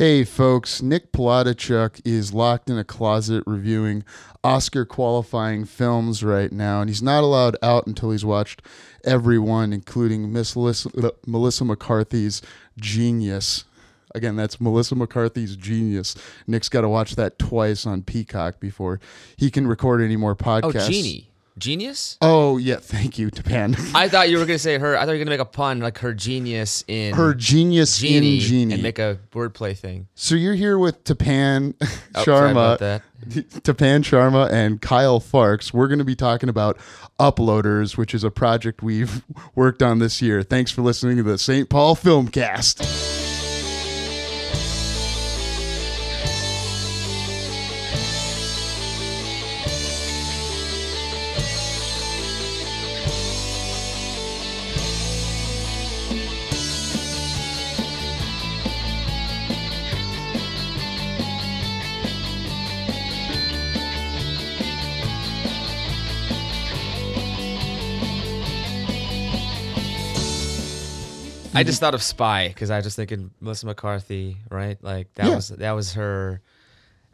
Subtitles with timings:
[0.00, 4.02] Hey, folks, Nick Palodichuk is locked in a closet reviewing
[4.42, 8.62] Oscar qualifying films right now, and he's not allowed out until he's watched
[9.04, 12.40] every one, including Miss Melissa, McCarthy's
[12.78, 13.64] Genius.
[14.14, 16.16] Again, that's Melissa McCarthy's Genius.
[16.46, 19.00] Nick's got to watch that twice on Peacock before
[19.36, 20.86] he can record any more podcasts.
[20.86, 20.90] Oh.
[20.90, 21.29] Genie.
[21.58, 22.16] Genius?
[22.22, 23.76] Oh, yeah, thank you, Tapan.
[23.94, 24.96] I thought you were going to say her.
[24.96, 27.98] I thought you were going to make a pun like her genius in Her genius
[27.98, 28.74] Genie, in Genie.
[28.74, 30.08] and make a wordplay thing.
[30.14, 31.74] So you're here with Tapan
[32.14, 33.02] Oh, sorry Sharma, about that.
[33.28, 35.72] Tapan Sharma, and Kyle Farks.
[35.72, 36.78] We're going to be talking about
[37.18, 39.22] Uploaders, which is a project we've
[39.54, 40.42] worked on this year.
[40.42, 41.68] Thanks for listening to the St.
[41.68, 43.28] Paul Filmcast.
[71.60, 74.78] I just thought of Spy because I was just thinking Melissa McCarthy, right?
[74.82, 75.36] Like that Yeah.
[75.36, 76.40] was that was her.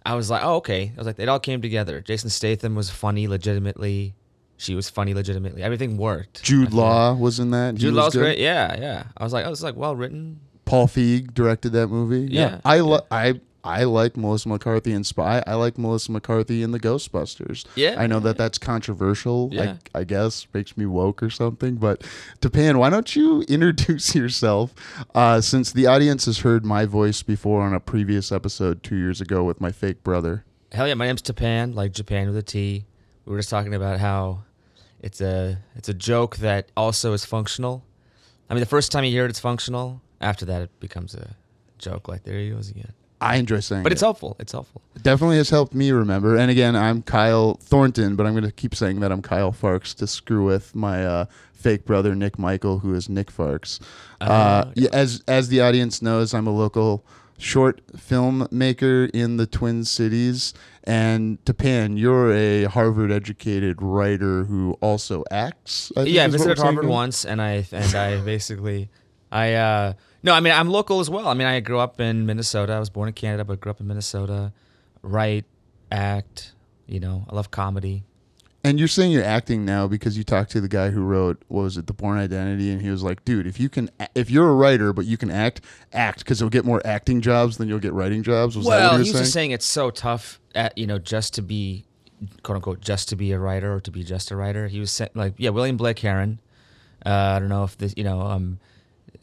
[0.04, 0.92] I was like, oh okay.
[0.94, 2.00] I was like, it all came together.
[2.00, 4.14] Jason Statham was funny, legitimately.
[4.58, 5.62] She was funny, legitimately.
[5.62, 6.42] Everything worked.
[6.42, 6.72] Jude.
[6.72, 7.74] Law was in that.
[7.74, 8.20] He Jude Law's good.
[8.20, 8.38] great.
[8.38, 9.04] Yeah, yeah.
[9.16, 10.40] I was like, oh, it's like well written.
[10.64, 12.32] Paul Feig directed that movie.
[12.32, 12.60] Yeah.
[12.64, 15.42] I li- I I like Melissa McCarthy in Spy.
[15.46, 17.66] I like Melissa McCarthy in the Ghostbusters.
[17.74, 19.48] Yeah, I know that that's controversial.
[19.52, 19.76] Yeah.
[19.94, 21.76] I, I guess makes me woke or something.
[21.76, 22.02] But
[22.40, 24.74] Tapan, why don't you introduce yourself?
[25.14, 29.20] Uh, since the audience has heard my voice before on a previous episode two years
[29.20, 30.44] ago with my fake brother.
[30.72, 32.86] Hell yeah, my name's Tapan, like Japan with a T.
[33.24, 34.44] We were just talking about how
[35.00, 37.84] it's a it's a joke that also is functional.
[38.48, 40.00] I mean, the first time you hear it, it's functional.
[40.20, 41.34] After that, it becomes a
[41.78, 42.08] joke.
[42.08, 42.92] Like there he goes again.
[43.20, 43.94] I enjoy saying But it.
[43.94, 44.36] it's helpful.
[44.38, 44.82] It's helpful.
[45.02, 46.36] definitely has helped me remember.
[46.36, 49.94] And again, I'm Kyle Thorton, but I'm going to keep saying that I'm Kyle Farks
[49.96, 51.24] to screw with my uh,
[51.54, 53.80] fake brother Nick Michael, who is Nick Farks.
[54.20, 57.04] uh, Oh, yeah, as as the audience knows, I'm a local
[57.38, 60.52] short filmmaker in the Twin Cities.
[60.84, 65.90] And Tapan, you're a Harvard-educated writer who also acts.
[65.96, 68.88] I think yeah, I visited Harvard once, and I and I basically,
[69.32, 69.92] I uh,
[70.26, 71.28] no, I mean I'm local as well.
[71.28, 72.74] I mean I grew up in Minnesota.
[72.74, 74.52] I was born in Canada, but grew up in Minnesota.
[75.02, 75.44] Write,
[75.90, 76.52] act.
[76.86, 78.02] You know, I love comedy.
[78.64, 81.62] And you're saying you're acting now because you talked to the guy who wrote what
[81.62, 84.48] was it, The Bourne Identity, and he was like, "Dude, if you can, if you're
[84.48, 85.60] a writer but you can act,
[85.92, 88.90] act because you'll get more acting jobs than you'll get writing jobs." Was that well,
[88.90, 89.30] what he was just saying?
[89.30, 91.84] saying it's so tough at you know just to be
[92.42, 94.66] quote unquote just to be a writer or to be just a writer.
[94.66, 96.40] He was saying like yeah, William Blake Herron.
[97.04, 98.58] Uh, I don't know if this you know um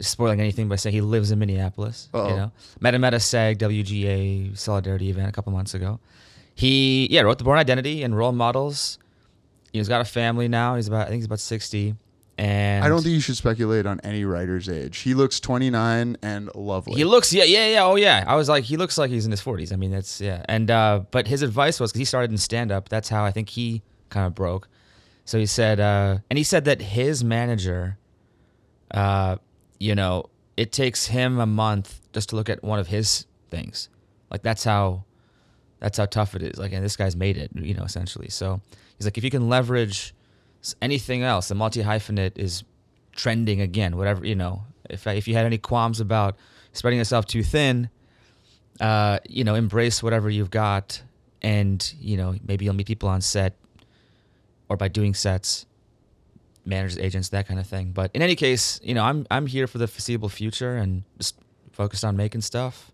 [0.08, 2.10] spoiling anything by saying he lives in Minneapolis.
[2.14, 2.30] Uh-oh.
[2.30, 6.00] You know, met him at a SAG WGA solidarity event a couple months ago.
[6.56, 9.00] He yeah wrote the Bourne Identity and role models.
[9.72, 10.76] He's got a family now.
[10.76, 11.96] He's about I think he's about sixty.
[12.38, 14.98] And I don't think you should speculate on any writer's age.
[15.00, 16.96] He looks 29 and lovely.
[16.96, 17.84] He looks, yeah, yeah, yeah.
[17.84, 18.24] Oh, yeah.
[18.26, 19.72] I was like, he looks like he's in his forties.
[19.72, 20.44] I mean, that's yeah.
[20.50, 22.90] And uh, but his advice was because he started in stand up.
[22.90, 24.68] That's how I think he kind of broke.
[25.26, 27.98] So he said, uh, and he said that his manager,
[28.92, 29.38] uh,
[29.80, 33.90] you know, it takes him a month just to look at one of his things.
[34.30, 35.04] Like that's how,
[35.80, 36.58] that's how tough it is.
[36.58, 38.30] Like, and this guy's made it, you know, essentially.
[38.30, 38.62] So
[38.98, 40.14] he's like, if you can leverage
[40.82, 42.64] anything else, the multi hyphenate is
[43.12, 43.98] trending again.
[43.98, 46.38] Whatever you know, if if you had any qualms about
[46.74, 47.90] spreading yourself too thin,
[48.80, 51.02] uh, you know, embrace whatever you've got,
[51.42, 53.56] and you know, maybe you'll meet people on set,
[54.70, 55.66] or by doing sets,
[56.66, 57.92] managers, agents, that kind of thing.
[57.92, 61.36] But in any case, you know, I'm I'm here for the foreseeable future and just
[61.72, 62.92] focused on making stuff.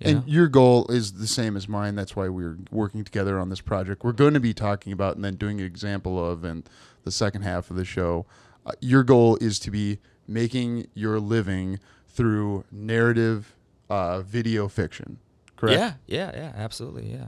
[0.00, 0.24] you and know?
[0.26, 1.94] your goal is the same as mine.
[1.94, 4.04] That's why we're working together on this project.
[4.04, 6.64] We're going to be talking about and then doing an example of in
[7.04, 8.26] the second half of the show.
[8.64, 13.54] Uh, your goal is to be making your living through narrative
[13.90, 15.18] uh, video fiction,
[15.56, 15.78] correct?
[15.78, 17.26] Yeah, yeah, yeah, absolutely, yeah,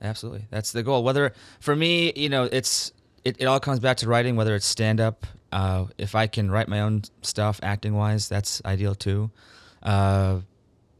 [0.00, 0.46] absolutely.
[0.50, 1.02] That's the goal.
[1.02, 2.92] Whether for me, you know, it's
[3.24, 4.36] it, it all comes back to writing.
[4.36, 8.62] Whether it's stand up, uh, if I can write my own stuff, acting wise, that's
[8.64, 9.30] ideal too.
[9.82, 10.40] Uh,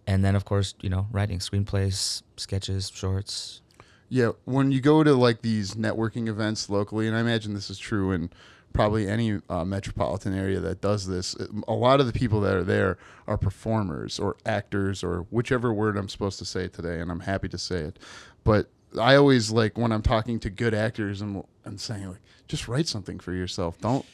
[0.06, 3.61] and then of course, you know, writing screenplays, sketches, shorts.
[4.09, 7.79] Yeah, when you go to like these networking events locally, and I imagine this is
[7.79, 8.31] true in
[8.73, 11.37] probably any uh, metropolitan area that does this,
[11.67, 15.97] a lot of the people that are there are performers or actors or whichever word
[15.97, 17.99] I'm supposed to say today, and I'm happy to say it.
[18.43, 18.69] But
[18.99, 22.88] I always like when I'm talking to good actors and and saying like, just write
[22.88, 23.81] something for yourself.
[23.81, 24.05] Don't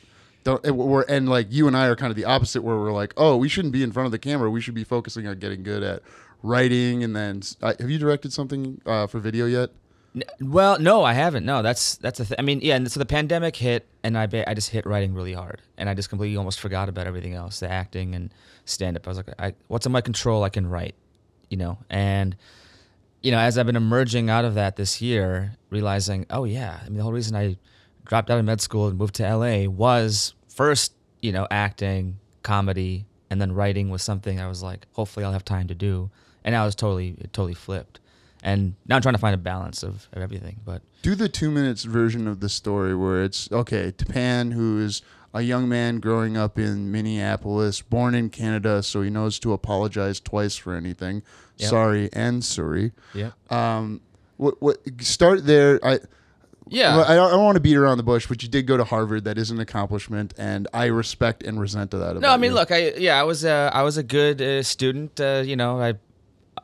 [0.45, 3.15] don't we're and like you and I are kind of the opposite where we're like,
[3.17, 4.51] oh, we shouldn't be in front of the camera.
[4.51, 6.03] We should be focusing on getting good at
[6.43, 9.71] writing and then uh, have you directed something uh, for video yet?
[10.41, 11.47] Well, no, I haven't.
[11.47, 12.37] No, that's that's a thing.
[12.39, 12.75] I mean, yeah.
[12.75, 15.89] And so the pandemic hit, and I ba- I just hit writing really hard, and
[15.89, 18.35] I just completely almost forgot about everything else, the acting and
[18.65, 19.07] stand up.
[19.07, 20.43] I was like, I, what's in my control?
[20.43, 20.97] I can write,
[21.49, 21.79] you know.
[21.89, 22.35] And
[23.23, 26.89] you know, as I've been emerging out of that this year, realizing, oh yeah, I
[26.89, 27.57] mean, the whole reason I
[28.05, 33.07] dropped out of med school and moved to LA was first, you know, acting, comedy,
[33.31, 36.11] and then writing was something I was like, hopefully I'll have time to do.
[36.45, 38.01] And I was totally, it totally flipped.
[38.43, 40.61] And now I'm trying to find a balance of, of everything.
[40.65, 45.03] But Do the two minutes version of the story where it's okay, Tapan, who is
[45.33, 50.21] a young man growing up in Minneapolis, born in Canada, so he knows to apologize
[50.21, 51.23] twice for anything.
[51.59, 51.71] Yep.
[51.71, 52.93] Sorry and sorry.
[53.15, 54.01] yeah, Um,
[54.39, 55.79] what what start there?
[55.85, 56.01] I
[56.69, 58.77] yeah, I don't, I don't want to beat around the bush, but you did go
[58.77, 59.25] to Harvard.
[59.25, 61.97] That is an accomplishment, and I respect and resent that.
[61.99, 62.55] About No, I mean, you.
[62.55, 65.21] look, I yeah, I was uh, I was a good uh, student.
[65.21, 65.95] Uh, you know, I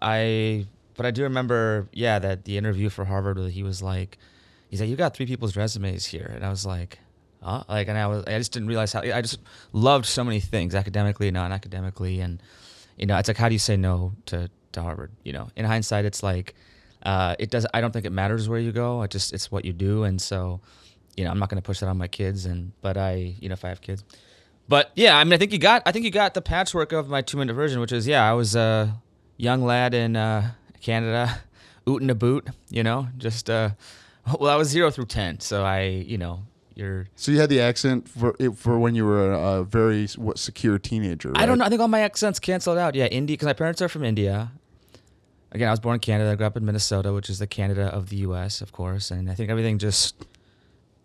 [0.01, 0.67] I
[0.97, 4.17] but I do remember, yeah, that the interview for Harvard, where he was like,
[4.71, 7.01] he's like, you got three people's resumes here, and I was like,
[7.47, 7.65] huh?
[7.69, 9.39] Like, and I was, I just didn't realize how I just
[9.73, 12.43] loved so many things, academically, and non-academically, and
[12.99, 15.13] you know, it's like, how do you say no to to Harvard?
[15.23, 16.55] You know, in hindsight, it's like,
[17.05, 17.67] uh, it does.
[17.73, 19.03] I don't think it matters where you go.
[19.03, 20.61] It just it's what you do, and so.
[21.19, 23.49] You know, I'm not going to push that on my kids, and but I, you
[23.49, 24.05] know, if I have kids,
[24.69, 27.09] but yeah, I mean, I think you got, I think you got the patchwork of
[27.09, 29.01] my two minute version, which is, yeah, I was a
[29.37, 31.41] young lad in uh, Canada,
[31.87, 33.71] ootin' a boot, you know, just, uh,
[34.41, 35.41] well, I was zero through 10.
[35.41, 36.43] So I, you know,
[37.15, 41.33] so you had the accent for for when you were a, very what, secure teenager.
[41.35, 41.65] I don't know.
[41.65, 42.95] I think all my accents canceled out.
[42.95, 43.07] Yeah.
[43.07, 44.53] India, because my parents are from India.
[45.53, 46.31] Again, I was born in Canada.
[46.31, 49.11] I grew up in Minnesota, which is the Canada of the U.S., of course.
[49.11, 50.27] And I think everything just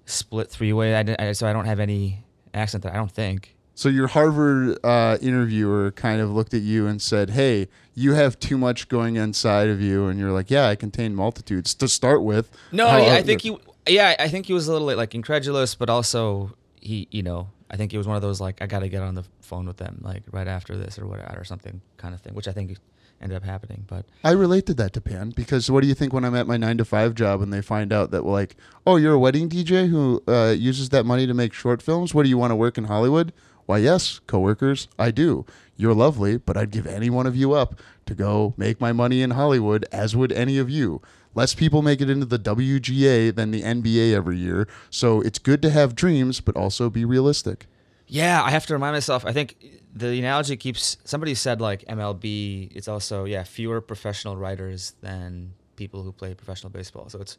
[0.05, 0.95] split three way.
[0.95, 3.55] I, I, so I don't have any accent that I don't think.
[3.73, 8.37] So your Harvard uh, interviewer kind of looked at you and said, "Hey, you have
[8.39, 12.21] too much going inside of you," and you're like, "Yeah, I contain multitudes to start
[12.21, 13.57] with." No, I, I think he.
[13.87, 17.77] Yeah, I think he was a little like incredulous, but also he, you know, I
[17.77, 19.77] think he was one of those like I got to get on the phone with
[19.77, 22.77] them like right after this or whatever or something kind of thing, which I think
[23.21, 23.85] ended up happening.
[23.87, 26.57] But I related that to Pan because what do you think when I'm at my
[26.57, 28.55] nine to five job and they find out that like,
[28.85, 32.13] oh, you're a wedding DJ who uh, uses that money to make short films?
[32.13, 33.31] What do you want to work in Hollywood?
[33.67, 35.45] Why, yes, coworkers, I do.
[35.77, 39.21] You're lovely, but I'd give any one of you up to go make my money
[39.21, 41.01] in Hollywood, as would any of you.
[41.33, 45.61] Less people make it into the WGA than the NBA every year, so it's good
[45.61, 47.67] to have dreams, but also be realistic.
[48.07, 49.25] yeah, I have to remind myself.
[49.25, 49.55] I think
[49.95, 50.97] the analogy keeps.
[51.05, 52.71] Somebody said like MLB.
[52.75, 57.07] It's also yeah fewer professional writers than people who play professional baseball.
[57.09, 57.37] So it's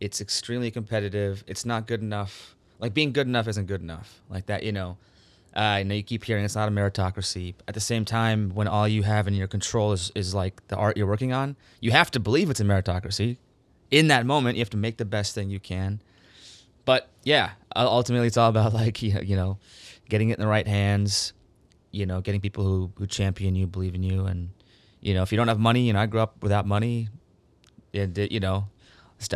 [0.00, 1.42] it's extremely competitive.
[1.46, 2.54] It's not good enough.
[2.78, 4.20] Like being good enough isn't good enough.
[4.30, 4.96] Like that, you know.
[5.54, 7.54] Uh, you know, you keep hearing it's not a meritocracy.
[7.68, 10.76] At the same time, when all you have in your control is, is like the
[10.76, 13.36] art you're working on, you have to believe it's a meritocracy.
[13.90, 16.00] In that moment, you have to make the best thing you can.
[16.84, 19.58] But yeah, ultimately, it's all about like you know,
[20.08, 21.32] getting it in the right hands.
[21.92, 24.50] You know, getting people who who champion you, believe in you, and
[25.00, 27.08] you know, if you don't have money, you know, I grew up without money,
[27.92, 28.66] and you know,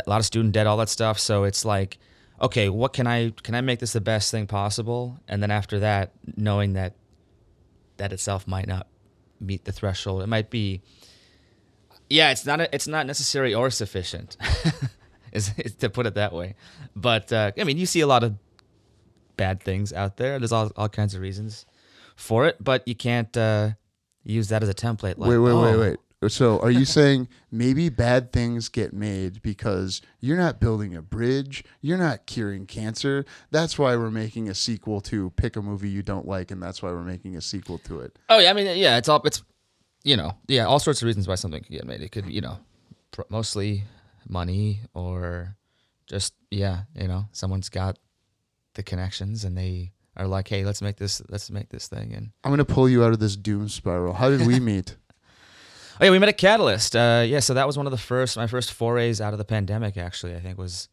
[0.05, 1.17] a lot of student debt, all that stuff.
[1.17, 1.97] So it's like,
[2.41, 5.19] okay, what can I can I make this the best thing possible?
[5.27, 6.95] And then after that, knowing that
[7.97, 8.87] that itself might not
[9.39, 10.81] meet the threshold, it might be.
[12.09, 14.35] Yeah, it's not a, it's not necessary or sufficient,
[15.31, 16.55] is, is to put it that way.
[16.95, 18.35] But uh, I mean, you see a lot of
[19.37, 20.39] bad things out there.
[20.39, 21.67] There's all all kinds of reasons
[22.15, 23.71] for it, but you can't uh,
[24.23, 25.17] use that as a template.
[25.17, 25.97] Like, wait, wait, oh, wait, wait.
[26.27, 31.63] So, are you saying maybe bad things get made because you're not building a bridge,
[31.79, 33.23] you're not curing cancer?
[33.51, 36.83] That's why we're making a sequel to pick a movie you don't like, and that's
[36.83, 38.19] why we're making a sequel to it.
[38.27, 39.43] Oh yeah, I mean yeah, it's all it's
[40.03, 42.01] you know yeah, all sorts of reasons why something could get made.
[42.01, 42.57] It could you know
[43.11, 43.83] pr- mostly
[44.27, 45.55] money or
[46.05, 47.97] just yeah you know someone's got
[48.73, 52.31] the connections and they are like hey let's make this let's make this thing and
[52.43, 54.13] I'm gonna pull you out of this doom spiral.
[54.13, 54.97] How did we meet?
[55.99, 58.37] oh yeah we met at Catalyst uh, yeah so that was one of the first
[58.37, 60.89] my first forays out of the pandemic actually I think was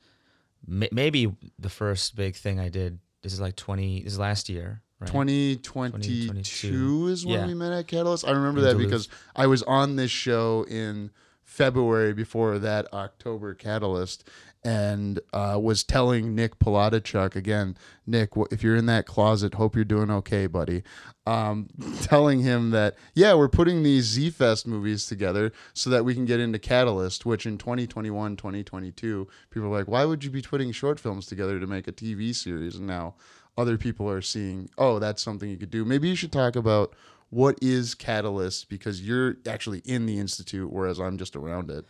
[0.67, 2.99] ma- maybe the first big thing I did.
[3.23, 7.09] This is like twenty this is last year right 2022 2022.
[7.09, 7.47] is when Yeah.
[7.47, 8.27] we met at Catalyst.
[8.27, 11.11] I remember that because I was on this show in
[11.45, 14.29] February before that October Catalyst
[14.67, 19.85] and uh, was telling Nick Palodichuk again, Nick, if you're in that closet, hope you're
[19.85, 20.83] doing okay, buddy.
[21.25, 21.69] Um,
[22.03, 26.25] telling him that, yeah, we're putting these Z Fest movies together so that we can
[26.25, 30.73] get into Catalyst, which in 2021, 2022, people are like, why would you be putting
[30.73, 32.75] short films together to make a TV series?
[32.75, 33.15] And now
[33.57, 35.85] other people are seeing, oh, that's something you could do.
[35.85, 36.93] Maybe you should talk about
[37.31, 41.85] what is Catalyst because you're actually in the institute, whereas I'm just around it.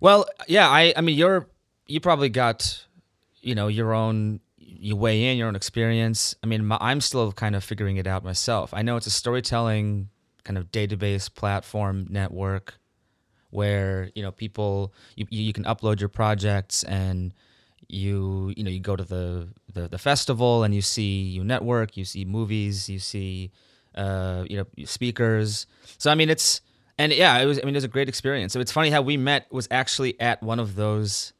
[0.00, 1.46] Well, yeah, I I mean you're
[1.90, 2.86] you probably got
[3.40, 6.34] you know your own you weigh in your own experience.
[6.42, 8.72] I mean, my, I'm still kind of figuring it out myself.
[8.72, 10.08] I know it's a storytelling
[10.44, 12.74] kind of database platform network
[13.50, 17.34] where you know people you, you can upload your projects and
[17.88, 21.96] you you know you go to the, the the festival and you see you network
[21.96, 23.50] you see movies you see
[23.96, 25.66] uh you know speakers
[25.98, 26.60] so i mean it's
[26.96, 29.02] and yeah it was i mean it was a great experience so it's funny how
[29.02, 31.32] we met was actually at one of those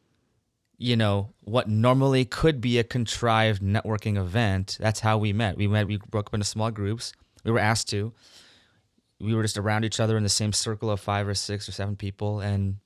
[0.82, 5.68] you know what normally could be a contrived networking event that's how we met we
[5.68, 7.12] met we broke up into small groups
[7.44, 8.12] we were asked to
[9.20, 11.72] we were just around each other in the same circle of five or six or
[11.72, 12.76] seven people and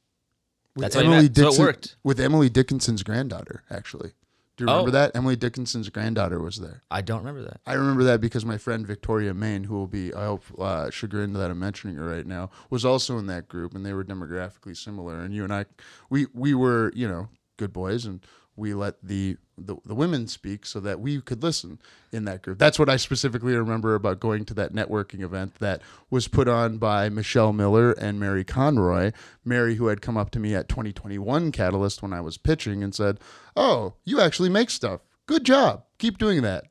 [0.76, 1.36] that's how we met.
[1.36, 1.96] So it worked.
[2.02, 4.10] with Emily Dickinson's granddaughter, actually.
[4.56, 4.92] Do you remember Oh.
[4.92, 5.12] that?
[5.14, 6.82] Emily Dickinson's granddaughter was there.
[6.90, 10.12] i don't remember that I remember that because my friend Victoria Main, who will be,
[10.12, 13.72] I hope, uh, chagrined that I'm mentioning her right now, was also in that group,
[13.76, 15.20] and they were demographically similar.
[15.20, 15.66] And you and I,
[16.10, 18.24] we we were, you know, good boys, and
[18.56, 21.80] we let the, the the women speak so that we could listen
[22.12, 22.58] in that group.
[22.58, 26.78] That's what I specifically remember about going to that networking event that was put on
[26.78, 29.12] by Michelle Miller and Mary Conroy.
[29.44, 32.94] Mary, who had come up to me at 2021 Catalyst when I was pitching and
[32.94, 33.18] said,
[33.56, 35.00] "Oh, you actually make stuff.
[35.26, 35.84] Good job.
[35.98, 36.64] Keep doing that."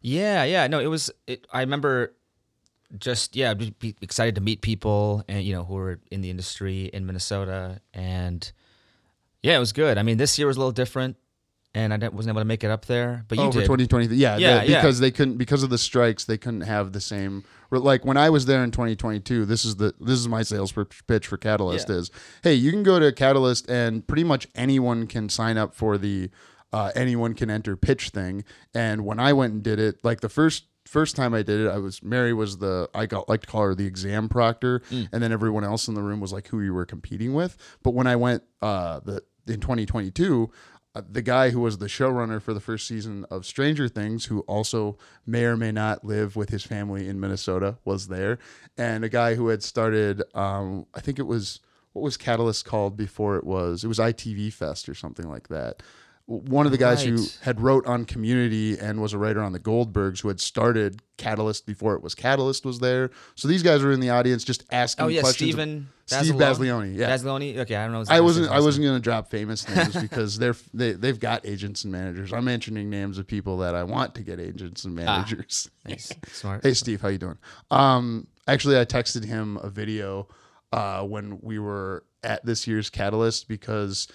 [0.00, 0.66] Yeah, yeah.
[0.68, 1.10] No, it was.
[1.26, 2.14] It, I remember
[2.98, 3.54] just yeah,
[4.00, 8.50] excited to meet people and you know who were in the industry in Minnesota, and
[9.42, 9.98] yeah, it was good.
[9.98, 11.16] I mean, this year was a little different,
[11.74, 13.88] and I wasn't able to make it up there, but you oh, for did.
[13.88, 14.06] 2020.
[14.16, 14.80] Yeah, Yeah, the- yeah.
[14.80, 17.44] because they couldn't because of the strikes, they couldn't have the same.
[17.70, 20.74] Like when I was there in 2022, this is the this is my sales
[21.06, 21.96] pitch for Catalyst Yeah.
[21.96, 22.10] is,
[22.42, 26.30] hey, you can go to Catalyst and pretty much anyone can sign up for the
[26.72, 28.44] uh, anyone can enter pitch thing.
[28.74, 31.68] And when I went and did it, like the first first time I did it,
[31.68, 35.08] I was Mary was the I got like to call her the exam proctor, Mm.
[35.12, 37.56] and then everyone else in the room was like who you were competing with.
[37.84, 40.50] But when I went uh, the in 2022
[40.94, 44.40] uh, the guy who was the showrunner for the first season of Stranger Things, who
[44.40, 48.38] also may or may not live with his family in Minnesota, was there,
[48.76, 51.60] and a guy who had started, um, I think it was
[51.92, 55.82] what was Catalyst called before it was, it was ITV Fest or something like that.
[56.30, 59.58] One of the guys who had wrote on Community and was a writer on the
[59.58, 63.10] Goldbergs, who had started Catalyst before it was Catalyst, was there.
[63.34, 65.50] So these guys were in the audience just asking oh yeah, questions.
[65.50, 65.88] Stephen.
[66.06, 66.38] Steve Basilone?
[66.38, 67.08] Basleoni, yeah.
[67.08, 67.58] Basilone.
[67.58, 68.04] Okay, I don't know.
[68.08, 68.48] I wasn't.
[68.48, 72.32] I wasn't going to drop famous names because they're they they've got agents and managers.
[72.32, 75.68] I'm mentioning names of people that I want to get agents and managers.
[75.84, 76.12] Nice.
[76.28, 76.62] Smart.
[76.62, 77.38] hey Steve, how you doing?
[77.72, 80.28] Um, actually, I texted him a video
[80.72, 84.06] uh, when we were at this year's Catalyst because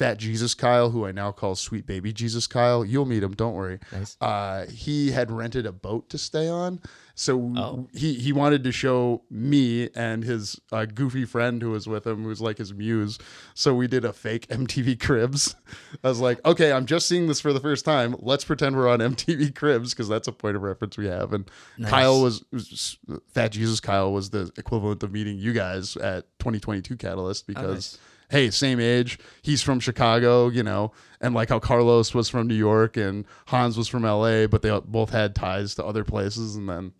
[0.00, 3.32] Fat Jesus Kyle, who I now call Sweet Baby Jesus Kyle, you'll meet him.
[3.34, 3.78] Don't worry.
[3.92, 4.16] Nice.
[4.18, 6.80] Uh, he had rented a boat to stay on,
[7.14, 7.86] so Oh.
[7.92, 12.22] he he wanted to show me and his uh, goofy friend who was with him,
[12.22, 13.18] who was like his muse.
[13.52, 15.54] So we did a fake MTV Cribs.
[16.02, 18.16] I was like, okay, I'm just seeing this for the first time.
[18.20, 21.34] Let's pretend we're on MTV Cribs because that's a point of reference we have.
[21.34, 21.44] And
[21.84, 22.96] Kyle was, was
[23.34, 23.80] Fat Jesus.
[23.80, 27.92] Kyle was the equivalent of meeting you guys at 2022 Catalyst because.
[27.92, 27.98] nice.
[28.30, 29.18] Hey, same age.
[29.42, 33.76] He's from Chicago, you know, and like how Carlos was from New York and Hans
[33.76, 36.54] was from LA, but they both had ties to other places.
[36.54, 36.92] And then,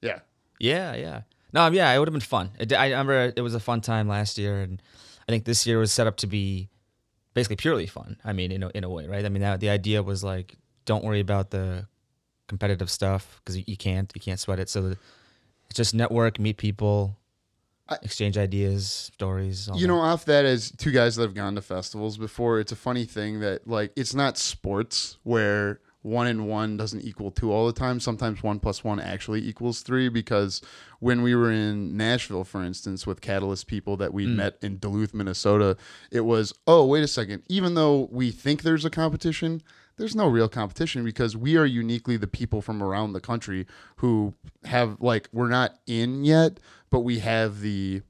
[0.00, 0.20] yeah,
[0.58, 1.20] Yeah, yeah.
[1.52, 2.50] No, um, yeah, it would have been fun.
[2.58, 4.80] It, I remember it was a fun time last year, and
[5.28, 6.68] I think this year was set up to be
[7.34, 8.16] basically purely fun.
[8.24, 9.24] I mean, in a, in a way, right?
[9.24, 11.86] I mean, that, the idea was like, don't worry about the
[12.48, 14.68] competitive stuff because you, can't, you can't sweat it.
[14.68, 14.96] So
[15.66, 17.18] it's just network, meet people,
[17.92, 19.68] I- exchange ideas, stories.
[19.68, 19.88] All you that.
[19.88, 23.04] know, off that as two guys that have gone to festivals before, it's a funny
[23.04, 27.72] thing that like it's not sports where one and one doesn't equal two all the
[27.72, 28.00] time.
[28.00, 30.60] Sometimes one plus one actually equals three because
[30.98, 34.34] when we were in Nashville, for instance, with Catalyst people that we mm.
[34.34, 35.76] met in Duluth, Minnesota,
[36.10, 37.44] it was, oh, wait a second.
[37.48, 39.62] Even though we think there's a competition,
[39.96, 44.34] there's no real competition because we are uniquely the people from around the country who
[44.64, 46.58] have like we're not in yet,
[46.90, 48.02] but we have the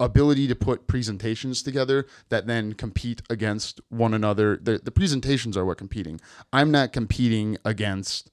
[0.00, 4.56] ability to put presentations together that then compete against one another.
[4.56, 6.20] The, the presentations are what competing.
[6.52, 8.30] I'm not competing against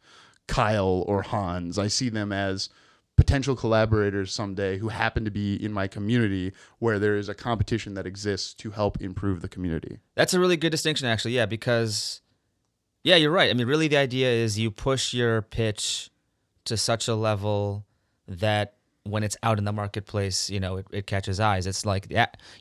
[0.47, 1.79] Kyle or Hans.
[1.79, 2.69] I see them as
[3.15, 7.93] potential collaborators someday who happen to be in my community where there is a competition
[7.93, 9.99] that exists to help improve the community.
[10.15, 11.35] That's a really good distinction, actually.
[11.35, 12.21] Yeah, because
[13.05, 13.51] yeah, you're right.
[13.51, 16.09] I mean, really, the idea is you push your pitch
[16.65, 17.85] to such a level
[18.27, 21.67] that when it's out in the marketplace, you know, it, it catches eyes.
[21.67, 22.11] It's like,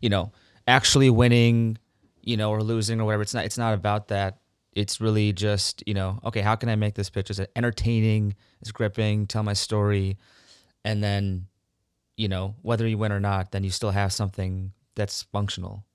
[0.03, 0.33] you know,
[0.69, 1.79] actually winning,
[2.21, 3.23] you know, or losing or whatever.
[3.23, 3.47] It's not.
[3.47, 4.37] It's not about that.
[4.75, 8.71] It's really just, you know, okay, how can I make this pitch as entertaining, as
[8.71, 10.19] gripping, tell my story,
[10.85, 11.47] and then,
[12.19, 15.87] you know, whether you win or not, then you still have something that's functional.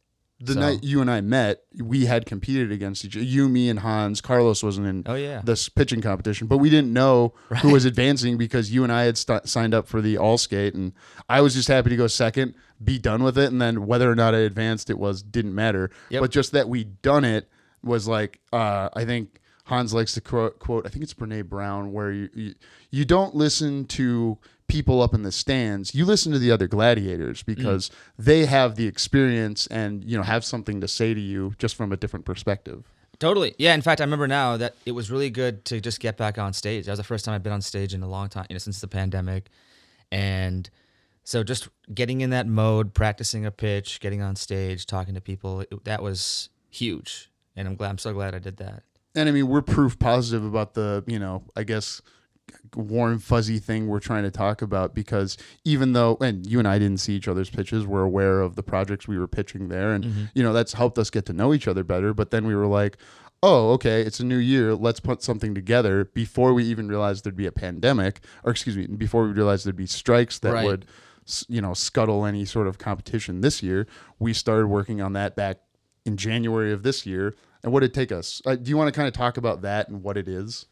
[0.42, 3.26] The So- night you and I met, we had competed against each other.
[3.26, 4.22] You, me, and Hans.
[4.22, 8.38] Carlos wasn't in Oh yeah, this pitching competition, but we didn't know who was advancing
[8.38, 10.94] because you and I had st- signed up for the all skate, and
[11.28, 14.16] I was just happy to go second, be done with it, and then whether or
[14.16, 15.92] not I advanced, it was didn't matter.
[16.10, 16.22] Yep.
[16.22, 17.50] But just that we'd done it
[17.84, 21.92] was like uh, I think Hans likes to quote, quote I think it's Brene Brown,
[21.92, 22.54] where you, you
[22.92, 24.38] you don't listen to
[24.70, 27.48] people up in the stands you listen to the other gladiators mm.
[27.48, 31.76] because they have the experience and you know have something to say to you just
[31.76, 33.54] from a different perspective Totally.
[33.58, 33.74] Yeah.
[33.74, 36.54] In fact, I remember now that it was really good to just get back on
[36.54, 36.86] stage.
[36.86, 38.60] That was the first time I've been on stage in a long time, you know,
[38.60, 39.50] since the pandemic.
[40.10, 40.70] And
[41.26, 45.62] so just getting in that mode, practicing a pitch, getting on stage, talking to people,
[45.62, 47.30] it, that was huge.
[47.58, 48.84] And I'm glad, I'm so glad I did that.
[49.16, 52.02] And I mean, we're proof positive about the, you know, I guess
[52.76, 56.80] warm fuzzy thing we're trying to talk about because even though and you and I
[56.80, 60.30] didn't see each other's pitches, we're aware of the projects we were pitching there and
[60.34, 62.68] you know, that's helped us get to know each other better, but then we were
[62.68, 62.98] like,
[63.42, 64.76] "Oh, okay, it's a new year.
[64.76, 68.88] Let's put something together." Before we even realized there'd be a pandemic, or excuse me,
[68.88, 70.66] before we realized there'd be strikes that Right.
[70.66, 70.86] would
[71.48, 73.86] you know, scuttle any sort of competition this year,
[74.18, 75.60] we started working on that back
[76.04, 77.36] in January of this year.
[77.64, 78.42] And what did it take us?
[78.48, 80.66] Uh, do you want to kind of talk about that and what it is?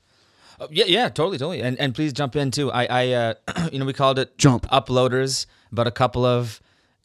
[0.60, 1.62] Oh, yeah, yeah, totally, totally.
[1.62, 2.72] And and please jump in too.
[2.72, 3.34] I, I, uh,
[3.72, 4.66] you know, we called it Jump.
[4.70, 6.60] uploaders, but a couple of,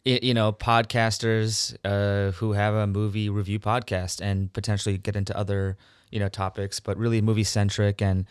[0.05, 5.77] you know, podcasters uh, who have a movie review podcast and potentially get into other,
[6.09, 8.01] you know, topics, but really movie centric.
[8.01, 8.25] And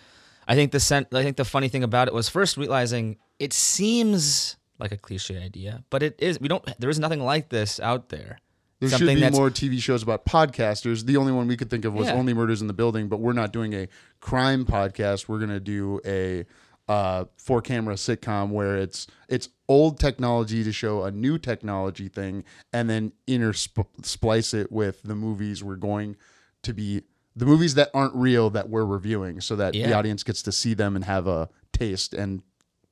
[0.48, 3.52] I think the cent- I think the funny thing about it was first realizing it
[3.52, 6.40] seems like a cliche idea, but it is.
[6.40, 6.64] We don't.
[6.80, 8.38] There is nothing like this out there.
[8.82, 11.04] There Something should be more TV shows about podcasters.
[11.04, 12.14] The only one we could think of was Yeah.
[12.14, 13.86] Only Murders in the Building, but we're not doing a
[14.18, 15.28] crime podcast.
[15.28, 16.44] We're going to do a
[16.88, 22.42] uh, four camera sitcom where it's it's old technology to show a new technology thing,
[22.72, 26.16] and then intersplice it with the movies we're going
[26.62, 27.02] to be
[27.36, 30.74] the movies that aren't real that we're reviewing, so that the audience gets to see
[30.74, 32.42] them and have a taste and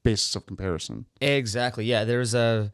[0.05, 1.07] basis of comparison.
[1.21, 1.85] Exactly.
[1.85, 2.05] Yeah.
[2.05, 2.73] There's a,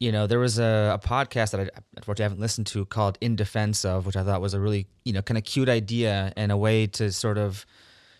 [0.00, 3.36] you know, there was a, a podcast that I unfortunately haven't listened to called In
[3.36, 6.50] Defense of, which I thought was a really, you know, kind of cute idea and
[6.50, 7.66] a way to sort of,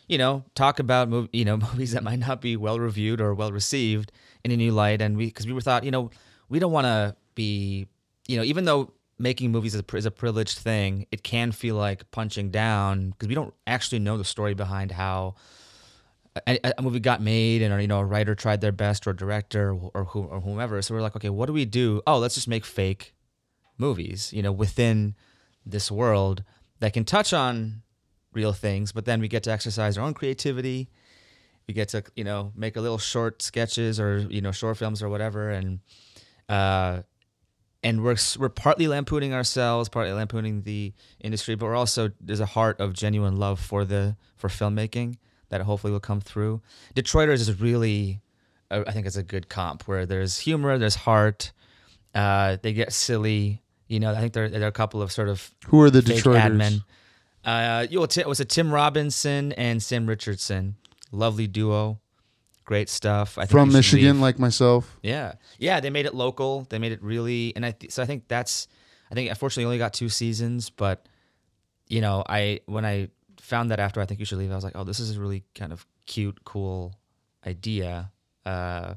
[0.06, 3.34] you know, talk about, mov- you know, movies that might not be well reviewed or
[3.34, 4.12] well received
[4.44, 5.00] in a new light.
[5.00, 6.10] And we, because we were thought, you know,
[6.50, 7.86] we don't want to be,
[8.28, 11.76] you know, even though making movies is a, is a privileged thing, it can feel
[11.76, 15.34] like punching down because we don't actually know the story behind how
[16.46, 19.72] a, movie got made and you know a writer tried their best or a director
[19.72, 20.80] or, who, or whomever.
[20.82, 22.02] So we're like okay what do we do?
[22.06, 23.14] Oh let's just make fake
[23.78, 25.14] movies you know within
[25.64, 26.44] this world
[26.80, 27.82] that can touch on
[28.32, 30.88] real things but then we get to exercise our own creativity.
[31.66, 35.02] We get to you know make a little short sketches or you know short films
[35.02, 35.50] or whatever.
[35.50, 35.80] And
[36.48, 37.02] uh
[37.82, 42.46] and we're we're partly lampooning ourselves, partly lampooning the industry, but we're also there's a
[42.46, 45.16] heart of genuine love for the for filmmaking
[45.50, 46.60] that hopefully will come through.
[46.96, 48.20] Detroiters is really,
[48.70, 51.52] uh, I think, it's a good comp where there's humor, there's heart.
[52.14, 54.12] Uh, they get silly, you know.
[54.12, 56.40] I think there there are a couple of sort of Who are the Detroiters?
[56.42, 56.84] admin.
[57.44, 60.74] Uh, you know, it was a Tim Robinson and Sam Richardson,
[61.12, 62.00] lovely duo,
[62.64, 63.38] great stuff.
[63.38, 64.22] I think From Michigan, leave.
[64.22, 64.98] like myself.
[65.02, 66.66] Yeah, yeah, they made it local.
[66.68, 68.66] They made it really, and I th- so I think that's.
[69.10, 71.06] I think unfortunately only got two seasons, but
[71.88, 73.08] you know, I when I
[73.50, 75.20] found that after I think you should leave, I was like, oh, this is a
[75.20, 76.94] really kind of cute, cool
[77.46, 78.12] idea.
[78.46, 78.94] Uh,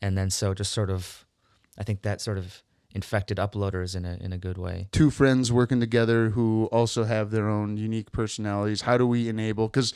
[0.00, 1.26] and then so just sort of,
[1.78, 2.62] I think that sort of
[2.94, 4.88] infected uploaders in a in a good way.
[4.90, 8.80] two friends working together who also have their own unique personalities.
[8.82, 9.68] How do we enable?
[9.68, 9.92] Because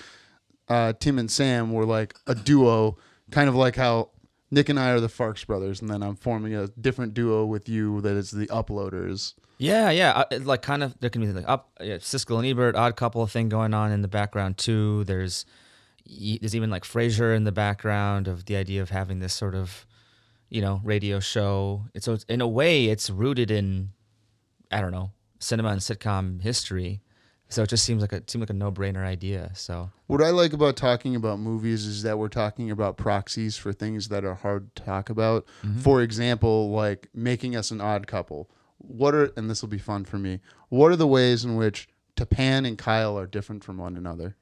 [0.69, 2.99] uh, Tim and Sam were like a duo,
[3.31, 4.11] kind of like how
[4.51, 7.69] Nick and I are the Farks brothers, and then I'm forming a different duo with
[7.69, 9.35] you that is the Uploaders.
[9.59, 10.25] Yeah, yeah.
[10.31, 13.25] Uh, like kind of there can be like up yeah, Siskel and Ebert, odd couple
[13.27, 15.05] thing going on in the background too.
[15.05, 15.45] There's
[16.07, 19.87] there's even like Frasier in the background of the idea of having this sort of
[20.49, 21.85] you know radio show.
[21.95, 23.91] It's so in a way it's rooted in
[24.73, 27.03] I don't know cinema and sitcom history.
[27.51, 29.51] So it just seems like a seemed like a no brainer idea.
[29.55, 33.73] So What I like about talking about movies is that we're talking about proxies for
[33.73, 35.47] things that are hard to talk about.
[35.65, 35.81] Mm-hmm.
[35.81, 38.49] For example, like making us an odd couple.
[38.79, 40.41] What are and this will be fun for me.
[40.69, 44.37] What are the ways in which Tapan and Kyle are different from one another?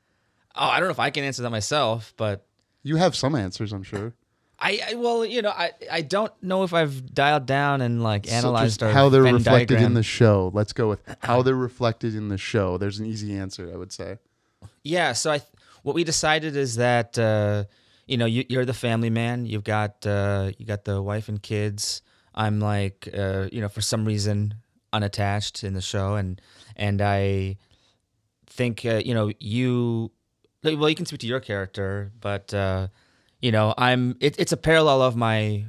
[0.54, 2.44] oh, I don't know if I can answer that myself, but
[2.82, 4.14] You have some answers, I'm sure.
[4.60, 8.26] I, I well you know I I don't know if I've dialed down and like
[8.26, 10.50] So analyzed our how they're Venn reflected in the show.
[10.52, 12.76] Let's go with how they're reflected in the show.
[12.76, 14.18] There's an easy answer, I would say.
[14.82, 15.12] Yeah.
[15.12, 15.42] So I,
[15.82, 17.64] what we decided is that, uh,
[18.06, 19.46] you know, you, you're the family man.
[19.46, 22.02] You've got uh, you got the wife and kids.
[22.34, 24.54] I'm like, uh, you know, for some reason
[24.92, 26.40] unattached in the show, and
[26.76, 27.56] and I
[28.46, 30.10] think uh, you know you.
[30.64, 32.88] Well, you can speak to your character, but uh,
[33.40, 34.16] you know, I'm.
[34.20, 35.64] It, it's a parallel of my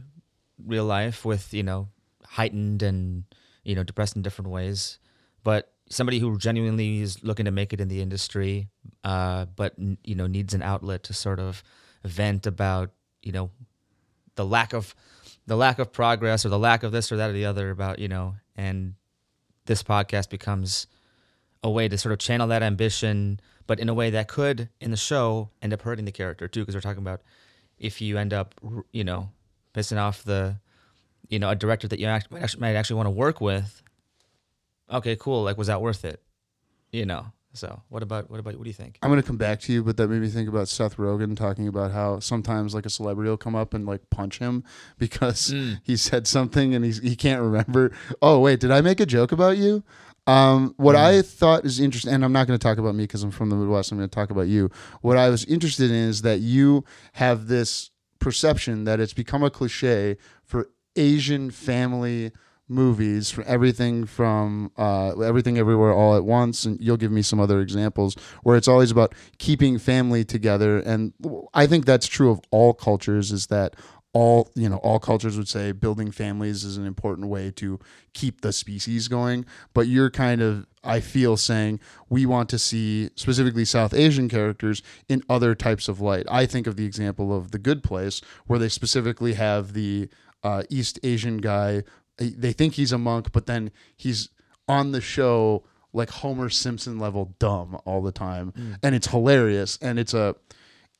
[0.66, 1.90] real life with you know
[2.26, 3.24] heightened and
[3.64, 5.00] you know depressed in different ways,
[5.44, 8.70] but somebody who genuinely is looking to make it in the industry,
[9.04, 11.64] uh, but you know needs an outlet to sort of
[12.04, 13.50] vent about you know
[14.36, 14.96] the lack of
[15.46, 18.00] the lack of progress or the lack of this or that or the other about
[18.00, 18.94] you know and
[19.66, 20.88] this podcast becomes
[21.64, 24.92] a way to sort of channel that ambition but in a way that could in
[24.92, 27.22] the show end up hurting the character too because we're talking about
[27.80, 28.56] if you end up
[28.92, 29.30] you know
[29.74, 30.58] pissing off the
[31.30, 33.82] you know a director that you act, might actually, might actually want to work with
[34.92, 36.22] okay cool like was that worth it
[36.92, 39.00] you know so what about what about what do you think?
[39.02, 41.68] I'm gonna come back to you, but that made me think about Seth Rogen talking
[41.68, 44.64] about how sometimes like a celebrity will come up and like punch him
[45.00, 45.80] because mm.
[45.84, 47.92] he said something and he's he can't remember.
[48.22, 49.84] Oh wait, did I make a joke about you?
[50.30, 51.00] Um, what mm.
[51.00, 53.50] I thought is interesting, and I'm not going to talk about me because I'm from
[53.50, 53.92] the Midwest.
[53.92, 54.70] I'm going to talk about you.
[55.02, 57.90] What I was interested in is that you have this
[58.20, 62.32] perception that it's become a cliche for Asian family
[62.68, 67.40] movies from everything from uh, everything everywhere all at once and you'll give me some
[67.40, 68.14] other examples
[68.44, 71.12] where it's always about keeping family together and
[71.56, 73.76] i think that's true of all cultures is that
[74.14, 77.80] all you know all cultures would say building families is an important way to
[78.14, 79.46] keep the species going.
[79.74, 84.82] But you're kind of i feel saying we want to see specifically south asian characters
[85.10, 86.26] in other types of light.
[86.30, 90.10] I think of the example of the good place where they specifically have the
[90.44, 91.84] uh, east asian guy.
[92.18, 94.30] They think he's a monk, but then he's
[94.68, 98.78] on the show like Homer Simpson level dumb all the time, mm.
[98.84, 100.36] and it's hilarious, and it's a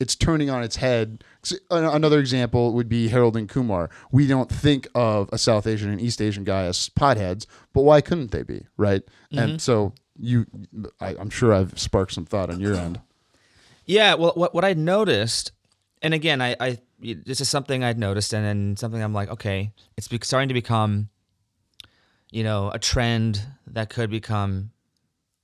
[0.00, 1.22] it's turning on its head.
[1.70, 3.90] Another example would be Harold and Kumar.
[4.10, 8.00] We don't think of a South Asian and East Asian guy as potheads, but why
[8.00, 9.02] couldn't they be, right?
[9.04, 9.38] Mm-hmm.
[9.38, 10.46] And so you,
[11.00, 13.00] I, I'm sure I've sparked some thought on your end.
[13.86, 15.52] Yeah, well, what what I noticed,
[16.00, 19.72] and again, I, I this is something I'd noticed, and then something I'm like, okay,
[19.96, 21.08] it's starting to become,
[22.30, 24.70] you know, a trend that could become,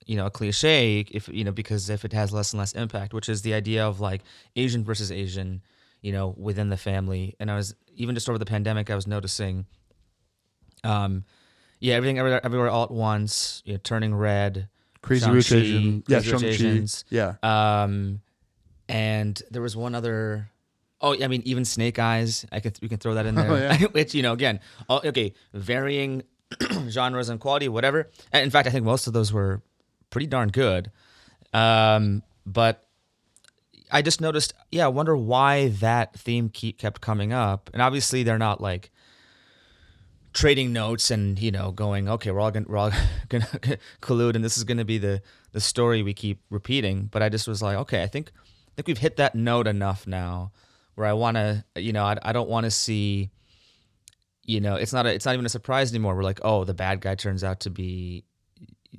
[0.07, 3.13] you know, a cliche if you know because if it has less and less impact,
[3.13, 4.21] which is the idea of like
[4.55, 5.61] Asian versus Asian,
[6.01, 7.35] you know, within the family.
[7.39, 9.65] And I was even just over the pandemic, I was noticing,
[10.83, 11.25] um,
[11.79, 14.69] yeah, everything everywhere, everywhere all at once, you know, turning red.
[15.01, 17.35] Crazy Rich Asian, yeah, Shang-Chi, yeah.
[17.43, 18.21] Um,
[18.89, 20.49] and there was one other
[20.99, 22.45] Oh, I mean, even Snake Eyes.
[22.51, 23.51] I could we can throw that in there.
[23.51, 23.77] Oh, yeah.
[23.91, 26.23] Which you know, again, all, okay, varying
[26.89, 28.09] genres and quality, whatever.
[28.31, 29.61] And in fact, I think most of those were
[30.09, 30.91] pretty darn good.
[31.53, 32.83] Um, but
[33.91, 37.69] I just noticed, yeah, I wonder why that theme keep, kept coming up.
[37.73, 38.91] And obviously, they're not like
[40.33, 42.91] trading notes and you know going, okay, we're all gonna we're all
[43.29, 43.45] gonna
[44.01, 47.09] collude, and this is gonna be the the story we keep repeating.
[47.11, 50.05] But I just was like, okay, I think I think we've hit that note enough
[50.05, 50.51] now
[50.97, 53.29] where I want to, you know, I, I don't want to see,
[54.43, 56.15] you know, it's not a, it's not even a surprise anymore.
[56.15, 58.23] We're like, oh, the bad guy turns out to be,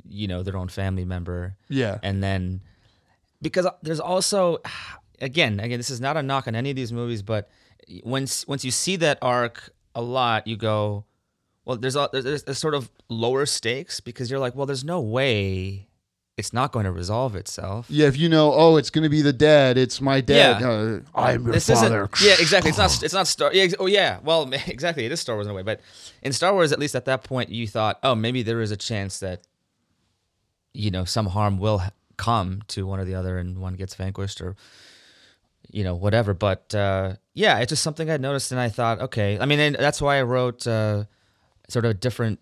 [0.08, 1.56] you know, their own family member.
[1.68, 1.98] Yeah.
[2.02, 2.60] And then
[3.40, 4.58] because there's also,
[5.20, 7.50] again, again, this is not a knock on any of these movies, but
[8.02, 11.04] once once you see that arc a lot, you go,
[11.64, 15.00] well, there's a, there's, there's sort of lower stakes because you're like, well, there's no
[15.00, 15.88] way
[16.38, 17.86] it's not going to resolve itself.
[17.90, 19.76] Yeah, if you know, oh, it's going to be the dad.
[19.76, 20.60] It's my dad.
[20.60, 20.68] Yeah.
[20.68, 22.08] Uh, I'm your this father.
[22.22, 22.68] yeah, exactly.
[22.68, 23.02] It's not.
[23.02, 23.52] It's not Star.
[23.52, 24.20] Yeah, oh, yeah.
[24.22, 25.04] Well, exactly.
[25.04, 25.80] It is Star Wars in a way, but
[26.22, 28.76] in Star Wars, at least at that point, you thought, oh, maybe there is a
[28.76, 29.47] chance that,
[30.78, 31.82] you know, some harm will
[32.16, 34.54] come to one or the other, and one gets vanquished, or,
[35.70, 36.34] you know, whatever.
[36.34, 39.38] But uh, yeah, it's just something I noticed, and I thought, okay.
[39.40, 41.04] I mean, that's why I wrote uh,
[41.68, 42.38] sort of a different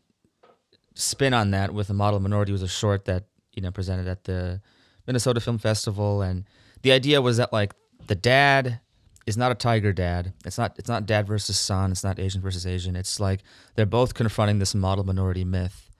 [0.94, 4.24] spin on that with the model minority was a short that you know presented at
[4.24, 4.60] the
[5.06, 6.44] Minnesota Film Festival, and
[6.82, 7.74] the idea was that like
[8.06, 8.80] the dad
[9.26, 10.34] is not a tiger dad.
[10.44, 11.90] It's not it's not dad versus son.
[11.90, 12.96] It's not Asian versus Asian.
[12.96, 13.40] It's like
[13.76, 15.90] they're both confronting this model minority myth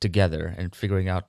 [0.00, 1.28] together and figuring out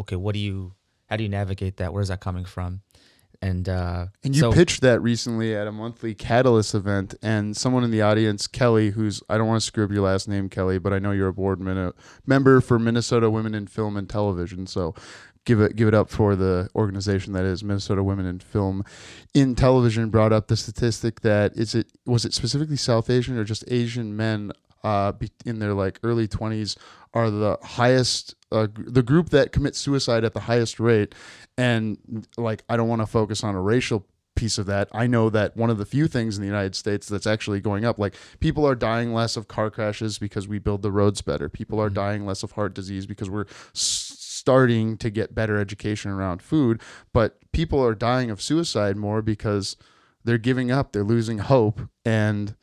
[0.00, 0.74] okay, what do you
[1.08, 1.92] how do you navigate that?
[1.92, 2.82] Where's that coming from?
[3.42, 7.84] and uh, and you so, pitched that recently at a monthly Catalyst event, and someone
[7.84, 10.78] in the audience, Kelly, who's I don't want to screw up your last name, Kelly,
[10.78, 11.92] but I know you're a board min-
[12.26, 14.94] member for Minnesota Women in Film and Television, so
[15.46, 18.84] give it give it up for the organization that is Minnesota Women in Film
[19.32, 20.10] in Television.
[20.10, 24.14] Brought up the statistic that is it was it specifically South Asian or just Asian
[24.16, 24.52] men
[24.84, 25.12] uh,
[25.46, 26.76] in their like early twenties
[27.14, 31.14] are the highest uh, the group that commits suicide at the highest rate
[31.58, 34.06] and like i don't want to focus on a racial
[34.40, 34.88] piece of that.
[34.92, 37.84] I know that one of the few things in the United States that's actually going
[37.84, 41.50] up, like people are dying less of car crashes because we build the roads better.
[41.50, 46.10] People are dying less of heart disease because we're s- starting to get better education
[46.10, 46.80] around food.
[47.12, 49.76] But people are dying of suicide more because
[50.24, 51.82] they're giving up, they're losing hope.
[52.06, 52.56] And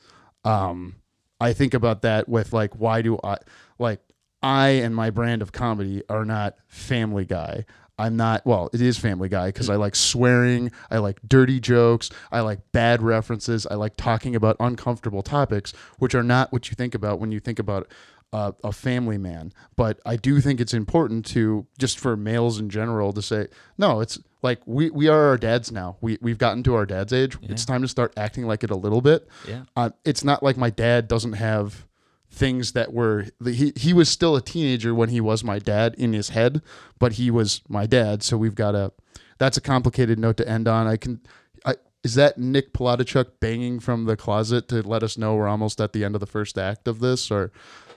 [0.43, 0.95] um,
[1.39, 3.37] I think about that with like, why do I
[3.77, 4.01] like
[4.41, 7.65] I and my brand of comedy are not Family Guy.
[7.99, 12.11] I'm not, well, it is Family Guy because I like swearing, I like dirty jokes,
[12.31, 16.75] I like bad references, I like talking about uncomfortable topics, which are not what you
[16.75, 17.87] think about when you think about
[18.31, 19.51] uh, a family man.
[19.75, 23.47] But I do think it's important to, just for males in general, to say,
[23.79, 25.97] no, it's like we, we are our dads now.
[25.99, 27.35] We, we've gotten to our dad's age.
[27.41, 29.27] It's time to start acting like it a little bit.
[29.47, 29.63] Yeah.
[29.75, 31.87] Uh, it's not like my dad doesn't have
[32.31, 36.13] things that were he he was still a teenager when he was my dad in
[36.13, 36.61] his head,
[36.99, 38.23] but he was my dad.
[38.23, 38.91] So we've got a
[39.37, 40.87] that's a complicated note to end on.
[40.87, 41.21] I can
[41.65, 45.81] I is that Nick Palodichuk banging from the closet to let us know we're almost
[45.81, 47.51] at the end of the first act of this or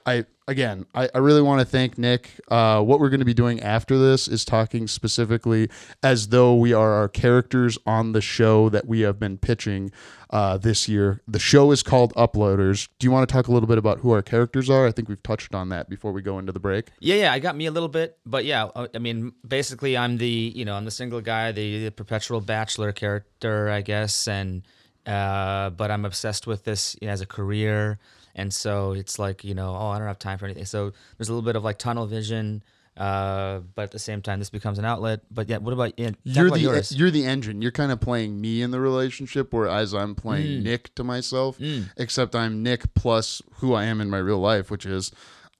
[0.06, 2.40] I again, I, I really want to thank Nick.
[2.48, 5.70] Uh, what we're going to be doing after this is talking specifically
[6.02, 9.92] as though we are our characters on the show that we have been pitching
[10.30, 11.20] uh, this year.
[11.26, 12.88] The show is called Uploaders.
[12.98, 14.86] Do you want to talk a little bit about who our characters are?
[14.86, 16.88] I think we've touched on that before we go into the break.
[16.98, 20.18] Yeah, yeah, I got me a little bit, but yeah, uh, I mean, basically, I'm
[20.18, 24.62] the you know I'm the single guy, the, the perpetual bachelor character, I guess, and
[25.06, 27.98] uh, but I'm obsessed with this you know, as a career,
[28.34, 30.64] and so it's like you know, oh, I don't have time for anything.
[30.66, 32.62] So there's a little bit of like tunnel vision,
[32.96, 35.20] uh, but at the same time, this becomes an outlet.
[35.30, 36.92] But yeah, what about, yeah, You're about the yours?
[36.96, 37.62] you're the engine.
[37.62, 41.58] You're kind of playing me in the relationship, whereas I'm playing Nick to myself.
[41.96, 45.12] Except I'm Nick plus who I am in my real life, which is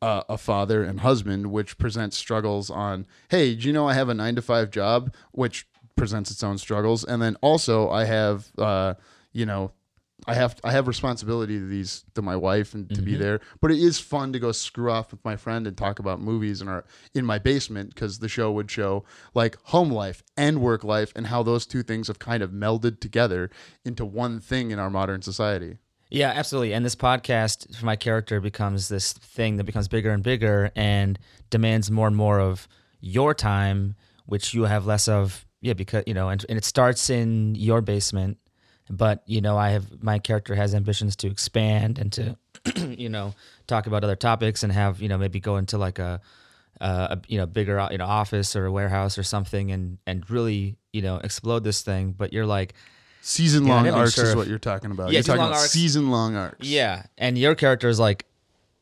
[0.03, 3.07] uh, a father and husband, which presents struggles on.
[3.31, 6.59] Hey, do you know I have a nine to five job, which presents its own
[6.59, 8.95] struggles, and then also I have, uh,
[9.33, 9.73] you know.
[10.27, 13.23] I have I have responsibility to these to my wife and to be mm-hmm.
[13.23, 16.21] there, but it is fun to go screw off with my friend and talk about
[16.21, 19.05] movies in our in my basement because the show would show
[19.35, 23.01] like home life and work life and how those two things have kind of melded
[23.01, 23.51] together
[23.85, 25.79] into one thing in our modern society.
[26.11, 26.75] Yeah, absolutely.
[26.75, 31.19] And this podcast for my character becomes this thing that becomes bigger and bigger and
[31.51, 32.67] demands more and more of
[33.01, 33.95] your time,
[34.27, 35.47] which you have less of.
[35.63, 38.39] Yeah, because you know, and, and it starts in your basement,
[38.91, 42.37] but you know, I have my character has ambitions to expand and to,
[42.77, 43.35] you know,
[43.69, 46.21] talk about other topics and have you know maybe go into like a,
[46.81, 50.29] uh, a you know bigger you know office or a warehouse or something and and
[50.29, 52.13] really you know explode this thing.
[52.13, 52.75] But you're like.
[53.23, 55.09] Season long I'm not arcs sure is if- what you're talking about.
[55.09, 55.71] Yeah, you're talking about arcs.
[55.73, 56.67] season long arcs.
[56.67, 58.25] Yeah, and your character is like,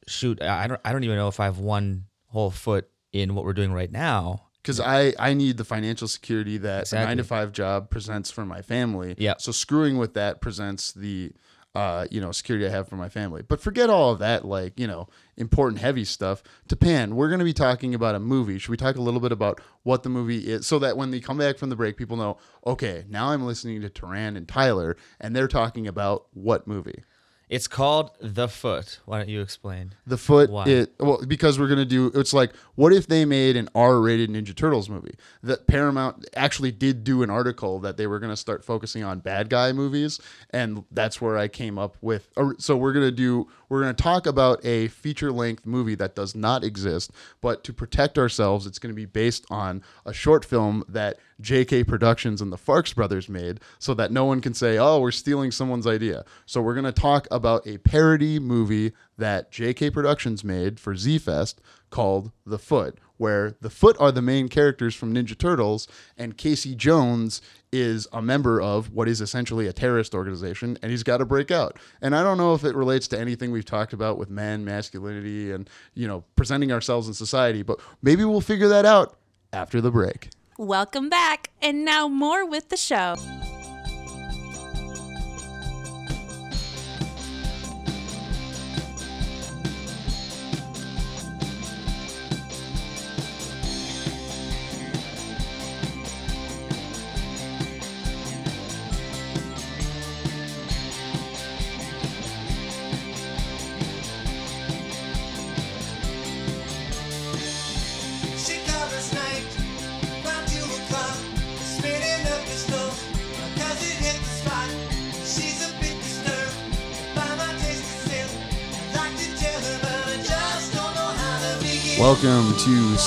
[0.06, 3.44] shoot, I don't, I don't even know if I have one whole foot in what
[3.44, 4.47] we're doing right now.
[4.68, 8.44] Because I I need the financial security that a nine to five job presents for
[8.44, 9.14] my family.
[9.16, 9.32] Yeah.
[9.38, 11.32] So screwing with that presents the
[11.74, 13.40] uh you know security I have for my family.
[13.40, 16.42] But forget all of that like you know important heavy stuff.
[16.68, 18.58] Tapan, we're going to be talking about a movie.
[18.58, 21.20] Should we talk a little bit about what the movie is, so that when they
[21.20, 24.98] come back from the break, people know okay now I'm listening to Taran and Tyler,
[25.18, 27.04] and they're talking about what movie.
[27.48, 29.00] It's called The Foot.
[29.06, 29.94] Why don't you explain?
[30.06, 30.66] The foot Why?
[30.66, 34.54] it well because we're gonna do it's like what if they made an R-rated Ninja
[34.54, 35.14] Turtles movie?
[35.42, 39.48] That Paramount actually did do an article that they were gonna start focusing on bad
[39.48, 42.28] guy movies, and that's where I came up with.
[42.58, 46.64] So we're gonna do we're gonna talk about a feature length movie that does not
[46.64, 51.86] exist, but to protect ourselves, it's gonna be based on a short film that JK
[51.86, 55.50] Productions and the Farks brothers made, so that no one can say, "Oh, we're stealing
[55.50, 60.96] someone's idea." So we're gonna talk about a parody movie that JK Productions made for
[60.96, 65.86] Z Fest called The Foot, where the Foot are the main characters from Ninja Turtles,
[66.16, 67.40] and Casey Jones
[67.72, 71.50] is a member of what is essentially a terrorist organization, and he's got to break
[71.50, 71.78] out.
[72.00, 75.52] And I don't know if it relates to anything we've talked about with men, masculinity,
[75.52, 79.16] and you know presenting ourselves in society, but maybe we'll figure that out
[79.52, 80.30] after the break.
[80.60, 83.14] Welcome back, and now more with the show.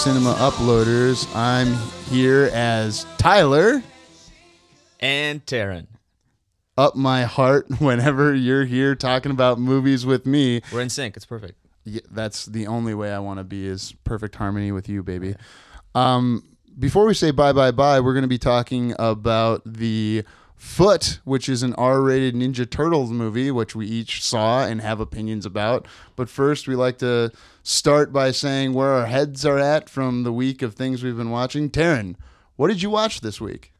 [0.01, 1.27] Cinema Uploaders.
[1.35, 1.75] I'm
[2.09, 3.83] here as Tyler.
[4.99, 5.85] And Taryn.
[6.75, 10.61] up my heart whenever you're here talking about movies with me.
[10.73, 11.17] We're in sync.
[11.17, 11.53] It's perfect.
[11.83, 15.35] Yeah, that's the only way I want to be is perfect harmony with you, baby.
[15.93, 16.47] Um,
[16.79, 20.23] before we say bye bye bye, we're going to be talking about the
[20.61, 25.43] Foot, which is an R-rated Ninja Turtles movie, which we each saw and have opinions
[25.43, 25.87] about.
[26.15, 27.31] But first, we like to
[27.63, 31.31] start by saying where our heads are at from the week of things we've been
[31.31, 31.71] watching.
[31.71, 32.15] Taryn,
[32.57, 33.73] what did you watch this week?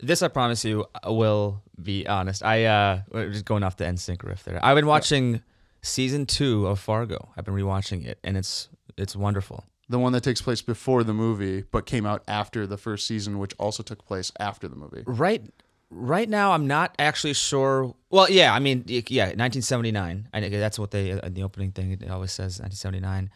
[0.00, 2.42] This I promise you uh, will be honest.
[2.42, 4.58] I uh just going off the NSYNC riff there.
[4.60, 5.40] I've been watching
[5.82, 7.28] season two of Fargo.
[7.36, 9.66] I've been rewatching it, and it's it's wonderful.
[9.88, 13.38] The one that takes place before the movie, but came out after the first season,
[13.38, 15.04] which also took place after the movie.
[15.06, 15.44] Right
[15.92, 17.94] right now, I'm not actually sure.
[18.10, 20.28] Well, yeah, I mean, yeah, 1979.
[20.32, 21.92] I that's what they in the opening thing.
[21.92, 23.30] It always says 1979.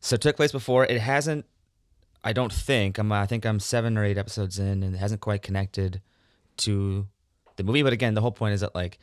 [0.00, 0.84] So it took place before.
[0.84, 1.46] It hasn't.
[2.24, 3.10] I don't think I'm.
[3.12, 6.00] I think I'm seven or eight episodes in, and it hasn't quite connected
[6.58, 7.06] to
[7.56, 7.82] the movie.
[7.82, 8.98] But again, the whole point is that like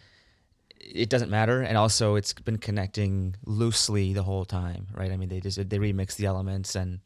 [0.79, 5.11] it doesn't matter, and also it's been connecting loosely the whole time, right?
[5.11, 6.99] I mean, they just they remix the elements and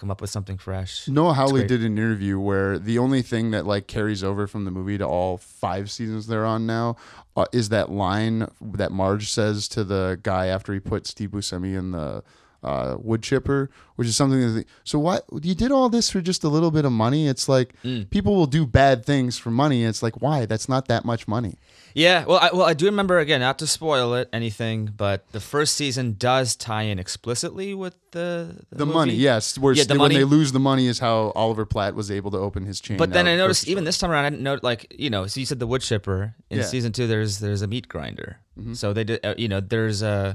[0.00, 1.06] come up with something fresh.
[1.06, 1.68] Noah great.
[1.68, 5.04] did an interview where the only thing that like carries over from the movie to
[5.04, 6.96] all five seasons they're on now
[7.36, 11.78] uh, is that line that Marge says to the guy after he put Steve Buscemi
[11.78, 12.24] in the
[12.62, 14.66] uh, wood chipper, which is something that.
[14.84, 17.26] So what you did all this for just a little bit of money?
[17.28, 18.10] It's like Mm.
[18.10, 19.84] people will do bad things for money.
[19.84, 20.44] It's like why?
[20.46, 21.54] That's not that much money.
[21.92, 25.40] Yeah, well, I, well, I do remember again, not to spoil it anything, but the
[25.40, 28.96] first season does tie in explicitly with the The movie.
[28.98, 29.58] money, yes.
[29.58, 32.30] Where Yeah, the when money- they lose the money is how Oliver Platt was able
[32.30, 32.96] to open his chain.
[32.96, 35.26] But then I noticed even this time around, I didn't know like you know.
[35.26, 36.62] So you said the wood chipper in Yeah.
[36.62, 36.70] Mm-hmm.
[36.70, 37.08] season two.
[37.08, 38.38] There's there's a meat grinder.
[38.74, 40.34] So they did uh, you know there's uh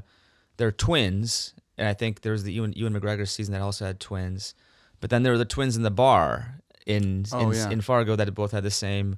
[0.57, 3.99] they're twins, and I think there was the Ewan, Ewan McGregor season that also had
[3.99, 4.53] twins.
[5.01, 7.69] But then there were the twins in the bar in Oh, in, yeah.
[7.69, 9.17] in Fargo that both had the same.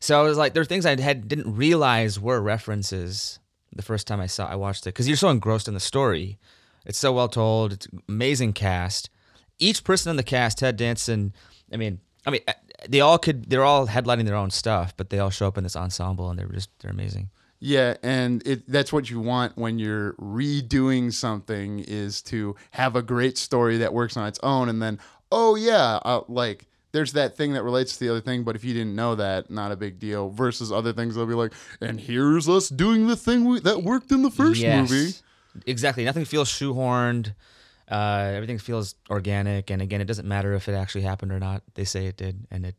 [0.00, 3.38] So I was like, there are things I had didn't realize were references
[3.74, 6.38] the first time I saw I watched it because you're so engrossed in the story.
[6.84, 7.72] It's so well told.
[7.72, 9.08] It's amazing cast.
[9.58, 11.34] Each person in the cast, Ted Danson.
[11.72, 12.52] I mean, I mean, uh,
[12.88, 13.48] they all could.
[13.48, 16.38] They're all headlining their own stuff, but they all show up in this ensemble, and
[16.38, 17.30] they're just they're amazing.
[17.66, 23.00] Yeah, and it that's what you want when you're redoing something is to have a
[23.00, 24.98] great story that works on its own, and then
[25.32, 28.64] oh yeah, uh, like there's that thing that relates to the other thing, but if
[28.64, 30.28] you didn't know that, not a big deal.
[30.28, 34.12] Versus other things, they'll be like, and here's us doing the thing we, that worked
[34.12, 34.90] in the first Yes.
[34.90, 35.12] movie.
[35.64, 36.04] Exactly.
[36.04, 37.34] Nothing feels shoehorned.
[37.90, 41.62] Uh, everything feels organic, and again, it doesn't matter if it actually happened or not.
[41.76, 42.74] They say it did, and it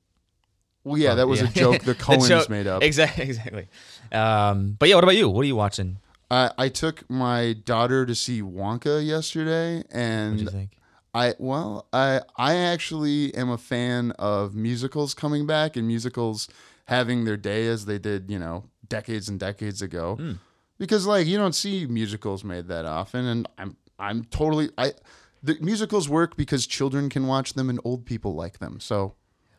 [0.86, 1.50] Well, yeah, that was yeah.
[1.50, 2.82] a joke the Coens joke- made up.
[2.84, 3.26] Exactly.
[3.30, 3.68] Exactly.
[4.12, 5.28] Um, but yeah, what about you?
[5.30, 5.98] What are you watching?
[6.32, 10.72] I, I took my daughter to see Wonka yesterday, What do and you think?
[11.14, 16.48] I well, I I actually am a fan of musicals coming back and musicals
[16.86, 20.16] having their day as they did, you know, decades and decades ago.
[20.16, 20.34] Hmm.
[20.78, 24.94] Because like you don't see musicals made that often and I'm I'm totally I
[25.42, 28.80] the musicals work because children can watch them and old people like them.
[28.80, 29.16] So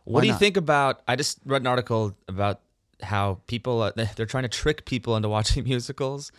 [0.06, 0.40] What why do you not?
[0.40, 1.02] think about?
[1.08, 2.60] I just read an article about
[3.02, 6.30] how people uh, they're trying to trick people into watching musicals,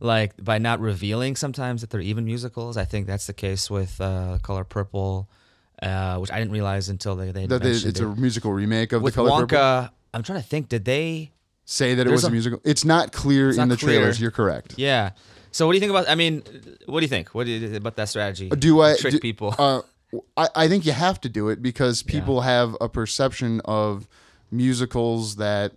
[0.00, 2.76] like by not revealing sometimes that they're even musicals.
[2.76, 5.28] I think that's the case with uh, Color Purple,
[5.80, 8.04] uh, which I didn't realize until they they that they, mentioned it's it.
[8.04, 9.48] a musical remake of with The Color Wonka.
[9.48, 9.94] Purple?
[10.14, 10.68] I'm trying to think.
[10.68, 11.30] Did they?
[11.64, 12.60] Say that it was a, a- musical.
[12.64, 14.20] It's not clear in not the trailers.
[14.20, 14.74] You're correct.
[14.76, 15.10] Yeah.
[15.52, 16.08] So what do you think about?
[16.08, 16.42] I mean,
[16.86, 17.28] what do you think?
[17.36, 18.48] What do you, about that strategy?
[18.48, 19.54] Do I trick do- people?
[19.56, 19.82] Uh,
[20.36, 24.08] I, I think you have to do it because people have a perception of
[24.50, 25.72] musicals that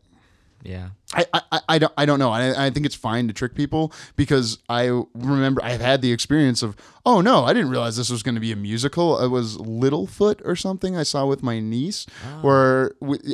[0.66, 0.90] yeah.
[1.14, 2.32] I, I, I don't I don't know.
[2.32, 6.64] I, I think it's fine to trick people because I remember I've had the experience
[6.64, 9.20] of oh no I didn't realize this was going to be a musical.
[9.20, 12.40] It was Littlefoot or something I saw with my niece ah.
[12.42, 12.94] where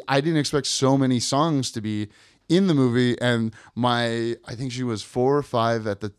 [0.10, 2.10] I didn't expect so many songs to be
[2.50, 6.12] in the movie and my I think she was four or five at the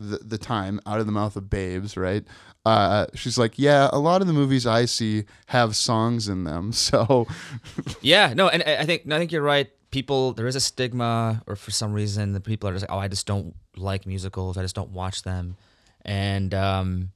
[0.00, 2.24] the, the time out of the mouth of babes right.
[2.64, 6.72] Uh, she's like, yeah, a lot of the movies I see have songs in them.
[6.80, 7.26] So,
[8.00, 9.70] Yeah, no, and I think I think you're right.
[9.90, 13.00] People, there is a stigma, or for some reason, the people are just like, "Oh,
[13.00, 14.56] I just don't like musicals.
[14.56, 15.56] I just don't watch them."
[16.04, 17.10] And um,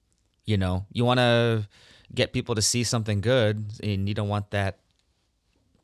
[0.45, 1.69] you know, you want to
[2.13, 4.79] get people to see something good, and you don't want that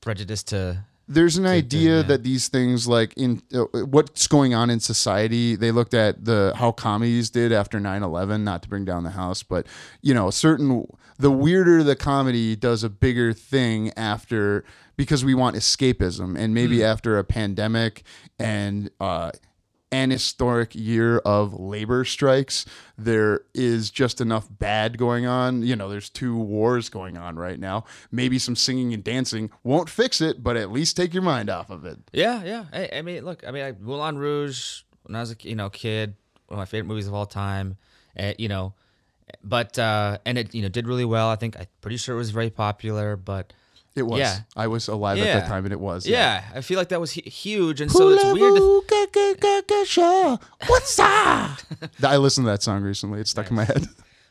[0.01, 0.85] prejudice to.
[1.11, 2.03] There's an idea yeah.
[2.03, 6.53] that these things like in uh, what's going on in society they looked at the
[6.57, 9.67] how comedies did after 9-11 not to bring down the house but
[10.01, 10.87] you know certain
[11.19, 14.65] the weirder the comedy does a bigger thing after
[14.97, 16.85] because we want escapism and maybe Hmm.
[16.85, 18.05] after a pandemic
[18.39, 19.33] and uh
[19.93, 22.65] an historic year of labor strikes.
[22.97, 25.63] There is just enough bad going on.
[25.63, 27.85] You know, there's two wars going on right now.
[28.11, 31.71] Maybe some singing and dancing won't fix it, but at least take your mind off
[31.71, 31.99] of it.
[32.13, 32.65] Yeah, yeah.
[32.73, 36.15] I, I mean, look, I mean, Moulin Rouge when I was a you know kid,
[36.47, 37.77] one of my favorite movies of all time.
[38.19, 38.75] Uh, you know,
[39.43, 41.29] but uh, and it you know did really well.
[41.29, 43.53] I think I'm pretty sure it was very popular, but
[43.97, 44.21] It was.
[44.21, 44.39] Yeah.
[44.57, 46.07] I was alive at that time, and it was.
[46.07, 48.55] yeah, I feel like that was hu- huge, and so it's weird.
[48.57, 48.61] To,
[50.69, 51.59] What's up?
[52.03, 53.21] I listened to that song recently.
[53.21, 53.87] It's stuck in my head.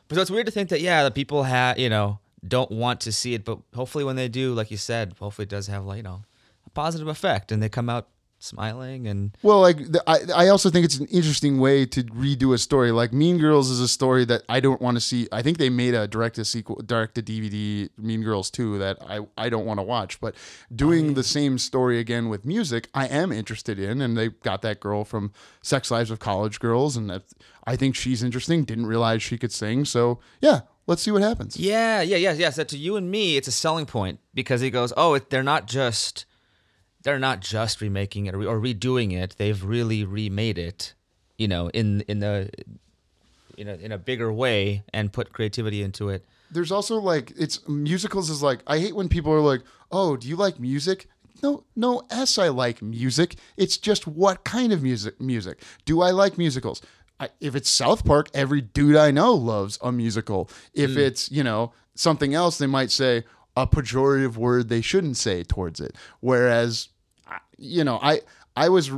[0.08, 3.02] but so it's weird to think that yeah, the people have you know don't want
[3.02, 5.86] to see it, but hopefully when they do, like you said, hopefully it does have
[5.86, 6.22] like you know
[6.66, 8.08] a positive effect, and they come out
[8.40, 12.54] smiling and Well, like the, I, I also think it's an interesting way to redo
[12.54, 12.92] a story.
[12.92, 15.28] Like Mean Girls is a story that I don't want to see.
[15.32, 18.98] I think they made a direct to sequel, direct to DVD Mean Girls 2 that
[19.06, 20.20] I, I don't want to watch.
[20.20, 20.36] But
[20.74, 24.02] doing the same story again with music, I am interested in.
[24.02, 25.32] And they got that girl from
[25.62, 27.24] Sex Lives of College Girls, and that,
[27.66, 28.64] I think she's interesting.
[28.64, 29.86] Didn't realize she could sing.
[29.86, 31.58] So yeah, let's see what happens.
[31.58, 32.50] Yeah, yeah, yeah, yeah.
[32.50, 35.68] So to you and me, it's a selling point because he goes, "Oh, they're not
[35.68, 36.26] just
[37.10, 39.36] they're not just remaking it or, or redoing it.
[39.38, 40.94] They've really remade it,
[41.38, 42.52] you know, in in the
[43.58, 47.68] in a in a bigger way and put creativity into it." there's also like it's
[47.68, 51.08] musicals is like I hate when people are like, "Oh, do you like music?"
[51.42, 52.04] No, no.
[52.10, 53.36] S, I like music.
[53.56, 55.22] It's just what kind of music?
[55.22, 55.62] Music.
[55.86, 56.82] Do I like musicals?
[57.18, 60.50] I, if it's South Park, every dude I know loves a musical.
[60.74, 60.98] If mm.
[60.98, 63.24] it's you know something else, they might say
[63.56, 65.96] a pejorative word they shouldn't say towards it.
[66.20, 66.90] Whereas,
[67.60, 68.22] you know, I
[68.56, 68.92] I was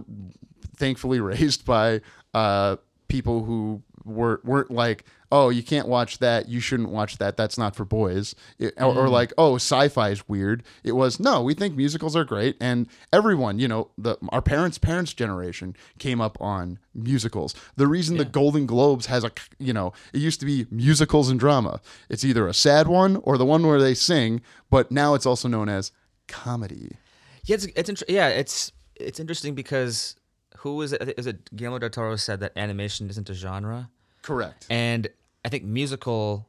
[0.78, 2.02] thankfully raised by
[2.34, 7.38] uh, people who were weren't like, oh, you can't watch that, you shouldn't watch that,
[7.38, 10.64] that's not for boys, It- or, or like, oh, sci-fi is weird.
[10.84, 14.78] It was no, we think musicals are great, and everyone, you know, the our parents'
[14.80, 17.54] parents' generation came up on musicals.
[17.76, 21.40] The reason the Golden Globes has a, you know, it used to be musicals and
[21.40, 21.80] drama.
[22.10, 24.42] It's either a sad one or the one where they sing,
[24.72, 25.92] but now it's also known as
[26.28, 26.98] comedy.
[27.46, 30.16] Yeah, it's, it's inter- yeah, it's it's interesting because
[30.58, 31.14] who was it?
[31.18, 33.90] Is it Guillermo del Toro said that animation isn't a genre,
[34.22, 34.68] Correct.
[34.70, 35.08] and
[35.44, 36.46] I think musical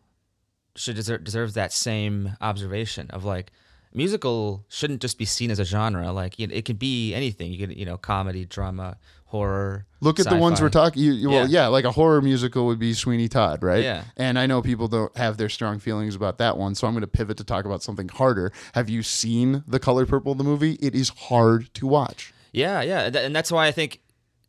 [0.77, 3.53] should deserve deserves that same observation of like
[3.95, 6.13] musical shouldn't just be seen as a genre.
[6.13, 7.53] Like it, it could be anything.
[7.53, 8.99] You could you know comedy, drama,
[9.33, 9.87] horror.
[10.01, 11.03] Look at the ones we're talking.
[11.03, 11.63] You, you, well, Yeah.
[11.63, 13.83] yeah, like a horror musical would be Sweeney Todd, right?
[13.83, 14.05] Yeah.
[14.17, 17.01] And I know people don't have their strong feelings about that one, so I'm going
[17.03, 18.53] to pivot to talk about something harder.
[18.75, 20.75] Have you seen The Color Purple, the movie?
[20.81, 22.33] It is hard to watch.
[22.53, 24.01] Yeah, yeah, and that's why I think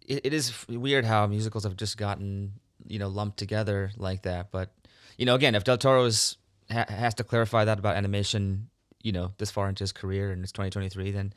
[0.05, 2.53] it, it is weird how musicals have just gotten
[2.85, 4.51] you know lumped together like that.
[4.51, 4.71] But
[5.17, 6.35] you know, again, if Del Toro is,
[6.69, 8.67] ha- has to clarify that about animation,
[9.01, 11.33] you know, this far into his career and it's 2023, then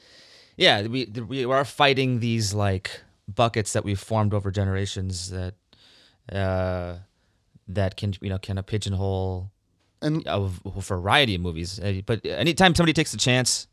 [0.56, 5.54] yeah, we we are fighting these like buckets that we've formed over generations that
[6.32, 6.96] uh
[7.68, 9.50] that can you know kind of pigeonhole
[10.02, 11.80] And a variety of movies.
[11.80, 13.66] Uh, But anytime somebody takes a chance,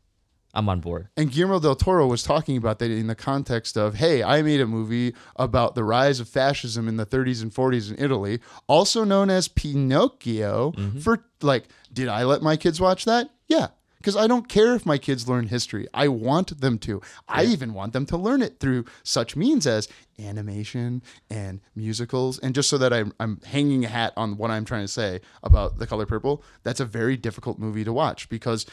[0.54, 1.08] I'm on board.
[1.16, 4.60] And Guillermo del Toro was talking about that in the context of, hey, I made
[4.60, 9.04] a movie about the rise of fascism in the 30s and 40s in Italy, also
[9.04, 10.72] known as Pinocchio.
[11.00, 13.28] For like, did I let my kids watch that?
[13.48, 13.68] Yeah.
[14.04, 15.88] Because I don't care if my kids learn history.
[15.94, 17.00] I want them to.
[17.26, 19.88] I even want them to learn it through such means as
[20.18, 22.38] animation and musicals.
[22.40, 25.22] And just so that I'm, I'm hanging a hat on what I'm trying to say
[25.42, 28.66] about The Color Purple, that's a very difficult movie to watch because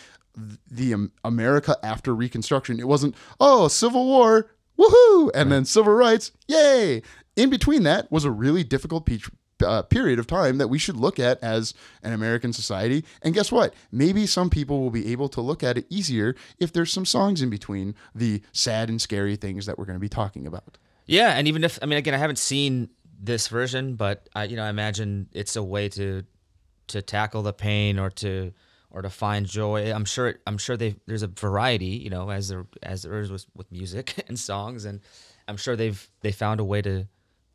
[0.69, 2.82] the um, America after Reconstruction.
[2.82, 7.03] It wasn't oh Civil War, woohoo, and then civil rights, yay.
[7.38, 9.19] In between that was a really difficult pe-
[9.64, 13.03] uh, period of time that we should look at as an American society.
[13.22, 13.74] And guess what?
[13.91, 17.41] Maybe some people will be able to look at it easier if there's some songs
[17.41, 20.78] in between the sad and scary things that we're going to be talking about.
[21.05, 22.89] Yeah, and even if I mean, again, I haven't seen
[23.20, 26.24] this version, but I, you know, I imagine it's a way to
[26.88, 28.53] to tackle the pain or to
[28.89, 29.91] or to find joy.
[29.93, 30.36] I'm sure.
[30.45, 33.72] I'm sure they there's a variety, you know, as there as there is with, with
[33.72, 35.01] music and songs, and
[35.47, 37.07] I'm sure they've they found a way to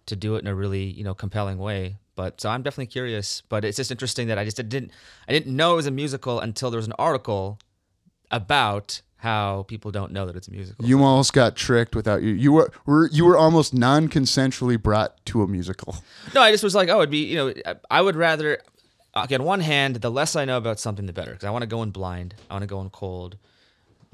[0.06, 1.96] to do it in a really you know compelling way.
[2.14, 3.42] But so I'm definitely curious.
[3.48, 4.90] But it's just interesting that I just didn't
[5.28, 7.58] I didn't know it was a musical until there was an article
[8.30, 10.84] about how people don't know that it's a musical.
[10.84, 12.30] You almost got tricked without you.
[12.32, 15.96] You were, were you were almost non-consensually brought to a musical.
[16.34, 17.54] No, I just was like, oh, it'd be, you know,
[17.90, 18.58] I- would rather,
[19.16, 21.30] okay, on one hand, the less I know about something, the better.
[21.30, 23.36] Because I want to go in blind, I want to go in cold.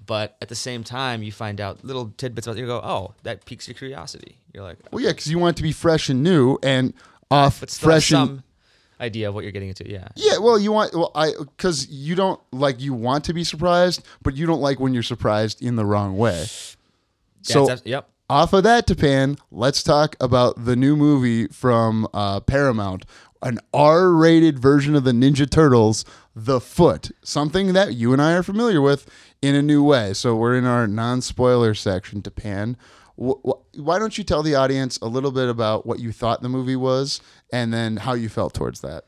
[0.04, 3.44] But at the same time, you find out little tidbits about you go, oh, that
[3.44, 4.36] piques your curiosity.
[4.52, 6.94] You're like, Well, yeah, because you want it to be fresh and new and
[7.30, 8.42] off but still fresh and
[9.02, 9.90] idea of what you're getting into.
[9.90, 10.08] Yeah.
[10.14, 14.06] Yeah, well, you want well, I because you don't like you want to be surprised,
[14.22, 16.46] but you don't like when you're surprised in the wrong way.
[17.42, 18.08] So yep.
[18.30, 23.04] off of that, Tapan, let's talk about the new movie from uh, Paramount,
[23.42, 26.04] an R-rated version of the Ninja Turtles,
[26.36, 29.10] The Foot, something that you and I are familiar with
[29.42, 30.14] in a new way.
[30.14, 32.22] So we're in our non-spoiler section.
[33.20, 36.40] Wh- wh- Why don't you tell the audience a little bit about what you thought
[36.42, 37.20] the movie was,
[37.52, 39.04] and then how you felt towards that?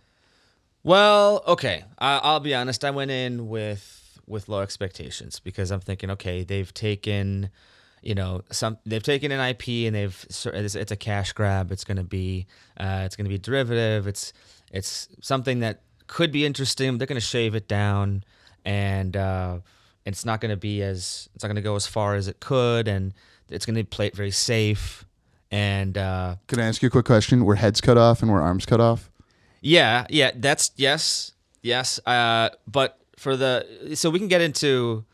[0.83, 1.85] Well, okay.
[1.99, 2.85] I'll be honest.
[2.85, 7.51] I went in with with low expectations because I'm thinking, okay, they've taken,
[8.03, 11.73] you know, some they've taken an IP and they've it's, a cash grab.
[11.73, 12.47] It's going to be
[12.79, 14.07] uh, it's to be derivative.
[14.07, 14.33] It's
[14.73, 16.99] it's something that could be interesting.
[16.99, 18.25] They're going to shave it down,
[18.67, 19.59] and uh,
[20.07, 22.41] it's not going to be as it's not going to go as far as it
[22.41, 23.15] could, and
[23.51, 25.05] it's going to play it very safe.
[25.51, 27.45] And uh, Can I ask you a quick question?
[27.45, 29.11] Were heads cut off and were arms cut off?
[29.61, 31.33] yeah, yeah, that's yes,
[31.63, 31.99] yes.
[32.07, 35.05] Uh, but for the so we can get into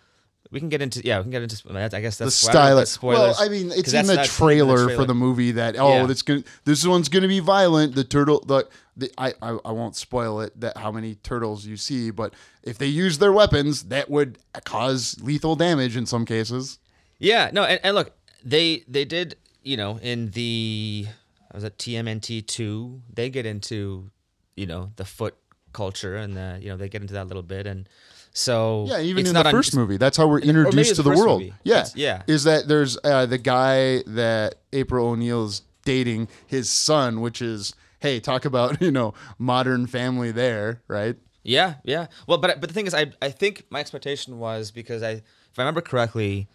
[0.51, 2.85] we can get into yeah we can get into I guess that's the style.
[2.87, 3.37] spoilers.
[3.39, 6.07] Well, I mean, it's in the not trailer, for the movie that oh, Yeah.
[6.07, 7.95] that's gonna this one's gonna be violent.
[7.95, 11.77] The turtle, the, the I, I I won't spoil it that how many turtles you
[11.77, 16.79] see, but if they use their weapons, that would cause lethal damage in some cases.
[17.19, 18.13] Yeah, no, and, and look,
[18.45, 21.07] they they did you know in the
[21.55, 24.11] was it TMNT two they get into
[24.57, 25.37] you know the foot
[25.73, 27.89] culture and the you know they get into that a little bit and
[28.33, 31.11] so Yeah, even in the not un- first movie, that's how we're introduced to the
[31.11, 31.41] the world.
[31.41, 31.55] movie.
[31.65, 32.23] Yeah, It's- yeah.
[32.27, 38.21] Is that there's uh, the guy that April O'Neil's dating his son, which is hey,
[38.21, 41.17] talk about you know modern family there, right?
[41.43, 42.07] Yeah, yeah.
[42.27, 45.59] Well, but but the thing is, I I think my expectation was because I, if
[45.59, 46.49] I remember correctly,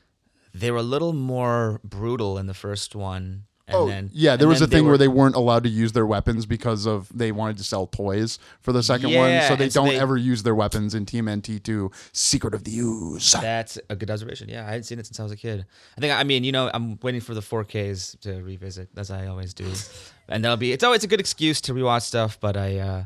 [0.53, 3.45] they were a little more brutal in the first one.
[3.67, 5.91] And Oh, then, yeah, there was a thing were- where they weren't allowed to use
[5.93, 9.69] their weapons because of they wanted to sell toys for the second one, so they
[9.69, 13.31] don't they- ever use their weapons in Team TMNT two Secret of the Ooze.
[13.31, 14.49] That's a good observation.
[14.49, 15.65] Yeah, I hadn't seen it since I was a kid.
[15.97, 19.25] I think I mean you know I'm waiting for the 4Ks to revisit as I
[19.25, 19.65] always do,
[20.29, 22.37] and that'll be it's always a good excuse to rewatch stuff.
[22.39, 23.03] But I uh,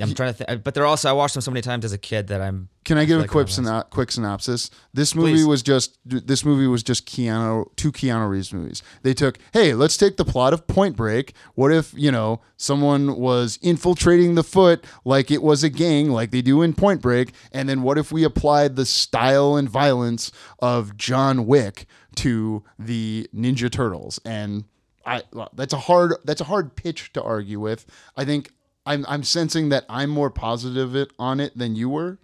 [0.00, 0.64] I'm trying to think.
[0.64, 2.68] But they're also I watched them so many times as a kid that I'm.
[2.84, 4.70] Can I give a like quick oh, I'm syno- quick synopsis?
[4.92, 5.46] This movie Please.
[5.46, 8.82] was just this movie was just Keanu two Keanu Reeves movies.
[9.02, 11.34] They took, hey, let's take the plot of Point Break.
[11.54, 16.30] What if you know someone was infiltrating the foot like it was a gang, like
[16.30, 20.30] they do in Point Break, and then what if we applied the style and violence
[20.58, 21.86] of John Wick
[22.16, 24.20] to the Ninja Turtles?
[24.24, 24.64] And
[25.06, 25.22] I
[25.54, 27.86] that's a hard that's a hard pitch to argue with.
[28.16, 28.50] I think.
[28.86, 32.18] I'm, I'm sensing that I'm more positive it, on it than you were.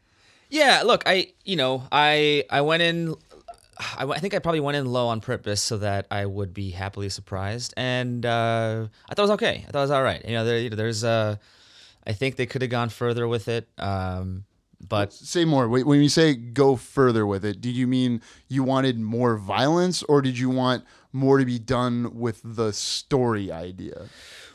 [0.49, 3.15] Yeah, look, I you know I I went in.
[3.97, 6.71] I, I think I probably went in low on purpose so that I would be
[6.71, 9.65] happily surprised, and uh, I thought it was okay.
[9.67, 10.23] I thought it was all right.
[10.27, 11.37] You know, there, you know there's uh,
[12.07, 14.45] I think they could have gone further with it, um,
[14.87, 15.69] but Say more.
[15.69, 20.21] When you say go further with it, did you mean you wanted more violence or
[20.21, 24.09] did you want more to be done with the story idea?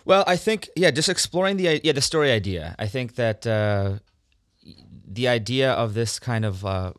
[0.07, 2.75] Well, I think yeah, just exploring the yeah the story idea.
[2.79, 3.99] I think that uh,
[5.05, 6.93] the idea of this kind of uh,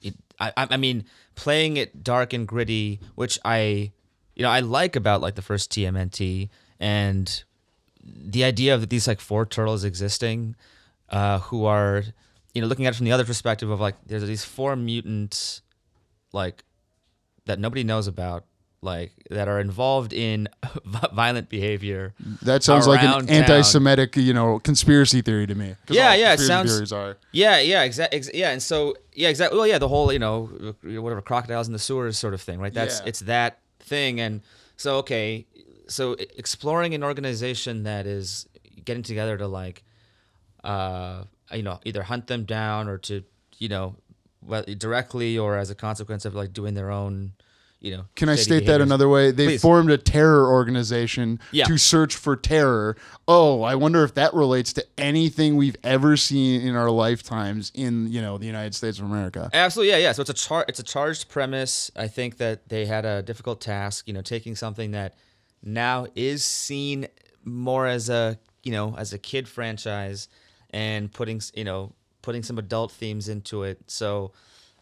[0.00, 3.90] it, I I I mean playing it dark and gritty, which I
[4.36, 7.42] you know I like about like the first TMNT and
[8.04, 10.54] the idea of these like four turtles existing,
[11.10, 12.04] uh, who are
[12.54, 15.62] you know looking at it from the other perspective of like there's these four mutants
[16.32, 16.62] like
[17.46, 18.44] that nobody knows about
[18.84, 20.48] like that are involved in
[21.12, 23.28] violent behavior That sounds like an town.
[23.30, 25.74] anti-Semitic, you know, conspiracy theory to me.
[25.88, 27.16] Yeah, yeah, it sounds- theories are.
[27.32, 28.18] Yeah, yeah, exactly.
[28.18, 29.58] Ex- yeah, and so yeah, exactly.
[29.58, 30.46] Well, yeah, the whole you know
[30.82, 32.72] whatever crocodiles in the sewers sort of thing, right?
[32.74, 33.06] That's Yeah.
[33.08, 34.42] it's that thing, and
[34.76, 35.46] so okay,
[35.88, 38.46] so exploring an organization that is
[38.84, 39.82] getting together to like,
[40.62, 43.22] uh, you know, either hunt them down or to
[43.58, 43.94] you know,
[44.78, 47.32] directly or as a consequence of like doing their own,
[47.84, 48.06] you know.
[48.16, 49.30] Can I state that another way?
[49.30, 49.62] They Please.
[49.62, 51.64] formed a terror organization Yeah.
[51.66, 52.96] to search for terror.
[53.28, 58.10] Oh, I wonder if that relates to anything we've ever seen in our lifetimes in,
[58.10, 59.50] you know, the United States of America.
[59.52, 60.12] Absolutely, yeah, yeah.
[60.12, 61.90] So it's a char- it's a charged premise.
[61.94, 65.14] I think that they had a difficult task, you know, taking something that
[65.62, 67.06] now is seen
[67.44, 70.28] more as a you know as a kid franchise
[70.70, 73.78] and putting you know putting some adult themes into it.
[73.86, 74.32] So,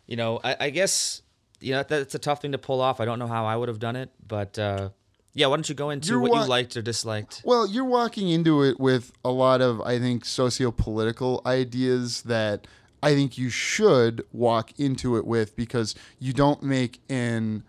[0.06, 1.21] you know, I, I guess
[1.62, 3.00] you know that's a tough thing to pull off.
[3.00, 4.90] I don't know how I would have done it, but uh,
[5.34, 5.46] yeah.
[5.46, 7.42] Why don't you go into You're what wa- you liked or disliked?
[7.44, 12.66] Well, you're walking into it with a lot of, I think, socio-political ideas that
[13.02, 17.64] I think you should walk into it with because you don't make an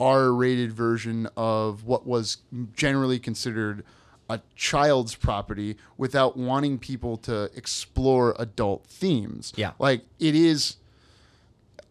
[0.00, 2.38] R-rated version of what was
[2.74, 3.84] generally considered
[4.30, 9.52] a child's property without wanting people to explore adult themes.
[9.56, 9.72] Yeah.
[9.78, 10.76] Like it is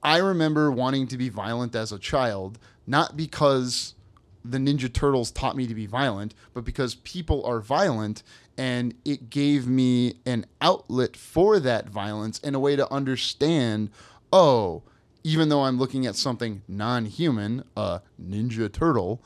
[0.04, 3.96] I remember wanting to be violent as a child, not because
[4.44, 8.24] the Ninja Turtles taught me to be violent, but because people are violent
[8.58, 13.90] and it gave me an outlet for that violence and a way to understand,
[14.32, 14.84] oh,
[15.24, 19.22] even though I'm looking at something non-human, a Ninja Turtle,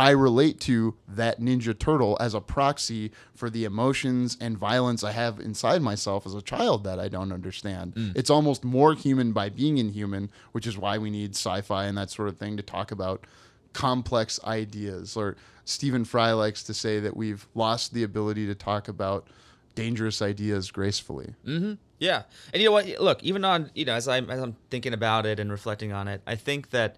[0.00, 5.12] I relate to that Ninja Turtle as a proxy for the emotions and violence I
[5.12, 7.94] have inside myself as a child that I don't understand.
[7.94, 8.16] Mm.
[8.16, 11.98] It's almost more human by being inhuman, which is why we need sci fi and
[11.98, 13.26] that sort of thing to talk about
[13.74, 15.18] complex ideas.
[15.18, 15.36] Or
[15.66, 19.28] Stephen Fry likes to say that we've lost the ability to talk about
[19.74, 21.34] dangerous ideas gracefully.
[21.46, 21.74] Mm-hmm.
[21.98, 22.22] Yeah,
[22.54, 22.88] and you know what?
[23.00, 26.08] Look, even on you know, as I'm as I'm thinking about it and reflecting on
[26.08, 26.96] it, I think that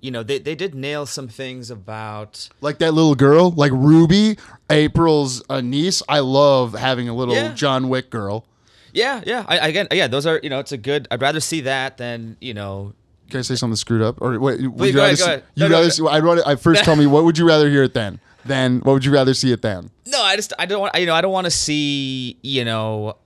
[0.00, 4.36] you know they they did nail some things about Like that little girl, like Ruby,
[4.70, 6.02] April's uh, niece.
[6.08, 7.52] I love having a little Yeah.
[7.54, 8.44] John Wick girl.
[8.92, 11.60] yeah yeah I, again yeah those are you know it's a good I'd rather see
[11.62, 12.92] that than you know
[13.30, 14.20] Can I say something screwed up?
[14.20, 16.08] Or wait, would Please, you rather ahead, see, you No, no, rather no.
[16.08, 18.18] I'd rather, I first tell me what would you rather hear it then?
[18.44, 19.90] Then what would you rather see it then?
[20.06, 23.16] no I just I don't want you know I don't want to see you know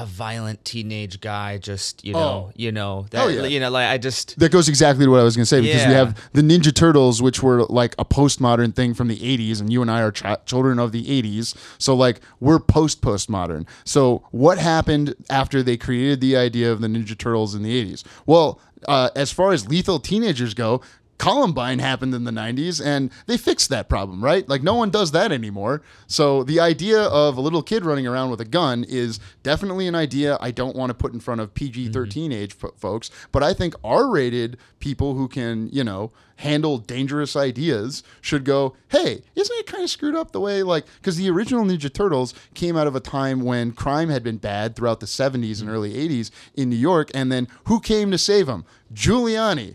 [0.00, 2.18] a violent teenage guy just you know
[2.48, 2.52] Oh.
[2.54, 3.42] you know that Hell yeah.
[3.46, 5.60] you know like I just That goes exactly to what I was going to say
[5.60, 9.60] because we have the Ninja Turtles, which were like a postmodern thing from the 80s,
[9.60, 11.56] and you and I are ch- children of the 80s.
[11.78, 13.66] So, like, we're post postmodern.
[13.84, 18.04] So, what happened after they created the idea of the Ninja Turtles in the 80s?
[18.26, 20.80] Well, uh, as far as lethal teenagers go,
[21.18, 24.48] Columbine happened in the 90s and they fixed that problem, right?
[24.48, 25.82] Like, no one does that anymore.
[26.06, 29.96] So, the idea of a little kid running around with a gun is definitely an
[29.96, 31.92] idea I don't want to put in front of PG mm-hmm.
[31.92, 33.10] 13 age fo- folks.
[33.32, 38.76] But I think R rated people who can, you know, handle dangerous ideas should go,
[38.90, 42.32] hey, isn't it kind of screwed up the way, like, because the original Ninja Turtles
[42.54, 45.70] came out of a time when crime had been bad throughout the 70s and mm-hmm.
[45.70, 47.10] early 80s in New York.
[47.12, 48.64] And then who came to save them?
[48.94, 49.74] Giuliani.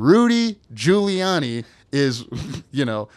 [0.00, 2.24] Rudy Giuliani is,
[2.70, 3.08] you know,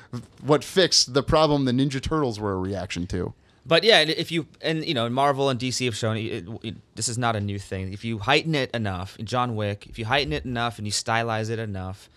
[0.41, 3.33] what fixed the problem the Ninja Turtles were a reaction to.
[3.65, 7.07] But yeah, if you and you know Marvel and DC have shown it, it, this
[7.07, 7.93] is not a new thing.
[7.93, 11.49] If you heighten it enough, John Wick, if you heighten it enough and you stylize
[11.49, 12.09] it enough,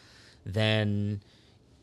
[0.45, 1.21] then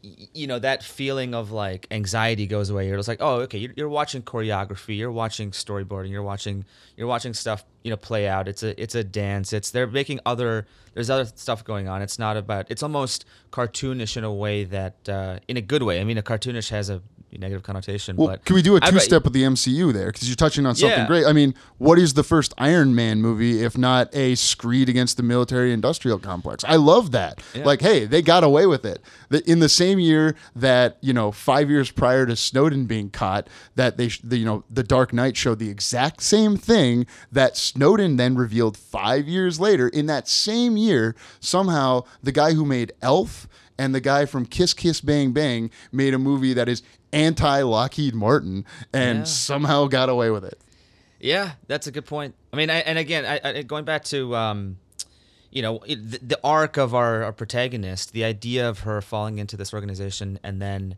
[0.03, 2.87] you know that feeling of like anxiety goes away.
[2.87, 6.65] You're just like, oh, okay, you're, you're watching choreography, you're watching storyboarding, you're watching
[6.97, 8.49] you're watching stuff you know play out.
[8.49, 9.53] It's a it's a dance.
[9.53, 12.01] It's they're making other there's other stuff going on.
[12.01, 16.01] It's not about it's almost cartoonish in a way that uh, in a good way.
[16.01, 17.01] I mean, a cartoonish has a
[17.39, 20.07] negative connotation, Well, but can we do a two step with the MCU there?
[20.11, 21.07] Because you're touching on something Yeah.
[21.07, 21.25] great.
[21.25, 25.23] I mean, what is the first Iron Man movie if not a screed against the
[25.23, 26.63] military industrial complex?
[26.67, 27.41] I love that.
[27.55, 29.01] Like, hey, they got away with it.
[29.45, 33.97] In the same year that, you know, five years prior to Snowden being caught, that
[33.97, 38.35] they, the, you know, The Dark Knight showed the exact same thing that Snowden then
[38.35, 39.87] revealed five years later.
[39.87, 44.73] In that same year, somehow the guy who made Elf and the guy from Kiss
[44.73, 46.83] Kiss Bang Bang made a movie that is
[47.13, 49.23] anti Lockheed Martin and Yeah.
[49.25, 50.59] somehow got away with it.
[51.19, 52.35] Yeah, that's a good point.
[52.51, 54.77] I mean, I, and again, I, I, going back to, um,
[55.51, 59.39] you know, it, the, the arc of our, our protagonist, the idea of her falling
[59.39, 60.97] into this organization and then,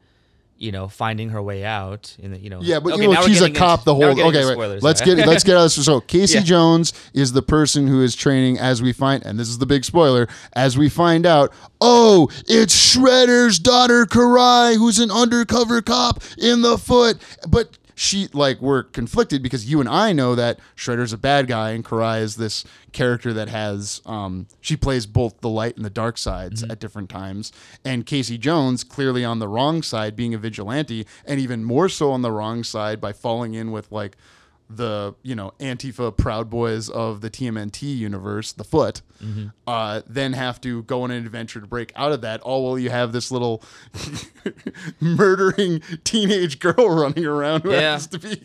[0.57, 2.15] you know, finding her way out.
[2.19, 3.79] In the, you know, Yeah, but Okay, you know she's a cop.
[3.79, 4.45] into- the whole okay.
[4.45, 5.15] Wait, spoilers, let's right?
[5.17, 5.85] get let's get out of this.
[5.85, 6.43] So Casey Yeah.
[6.43, 9.83] Jones is the person who is training, as we find, and this is the big
[9.85, 11.51] spoiler, as we find out.
[11.81, 17.17] Oh, it's Shredder's daughter Karai, who's an undercover cop in the foot,
[17.49, 17.69] but.
[17.95, 21.83] She like we're conflicted because you and I know that Shredder's a bad guy and
[21.83, 26.17] Karai is this character that has um she plays both the light and the dark
[26.17, 27.51] sides at different times.
[27.83, 32.11] And Casey Jones clearly on the wrong side being a vigilante and even more so
[32.11, 34.17] on the wrong side by falling in with like
[34.70, 39.01] the you know Antifa Proud Boys of the TMNT universe, the Foot,
[39.68, 42.41] uh, then have to go on an adventure to break out of that.
[42.41, 43.61] All while you have this little
[44.99, 47.82] murdering teenage girl running around who Yeah.
[47.97, 48.41] happens to be.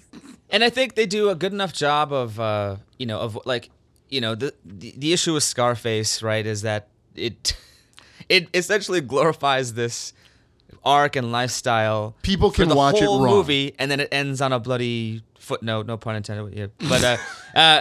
[0.51, 3.71] and I think they do a good enough job of, uh, you know, of like,
[4.09, 7.57] you know, the, the the issue with Scarface, right, is that it
[8.29, 10.13] it essentially glorifies this
[10.85, 12.17] arc and lifestyle.
[12.23, 13.23] People can the watch it wrong.
[13.25, 15.87] movie, and then it ends on a bloody footnote.
[15.87, 16.57] No pun intended.
[16.57, 16.67] Yeah.
[16.89, 17.17] But uh,
[17.59, 17.81] uh,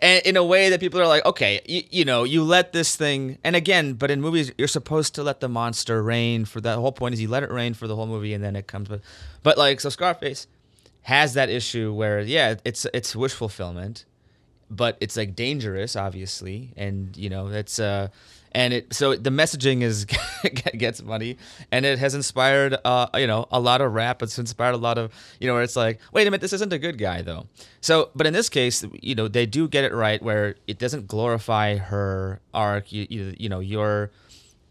[0.00, 2.94] and in a way that people are like, okay, you, you know, you let this
[2.94, 6.44] thing, and again, but in movies, you're supposed to let the monster reign.
[6.44, 8.54] For the whole point is you let it reign for the whole movie, and then
[8.54, 8.88] it comes.
[8.88, 9.00] But,
[9.42, 10.46] but like, so Scarface
[11.02, 14.04] has that issue where, yeah, it's it's wish fulfillment,
[14.70, 18.08] but it's like dangerous, obviously, and you know, it's uh.
[18.52, 20.04] And it so the messaging is
[20.78, 21.36] gets money,
[21.70, 24.22] and it has inspired uh you know a lot of rap.
[24.22, 26.72] It's inspired a lot of you know where it's like wait a minute this isn't
[26.72, 27.46] a good guy though.
[27.80, 31.06] So but in this case you know they do get it right where it doesn't
[31.06, 32.92] glorify her arc.
[32.92, 34.10] You you, you know your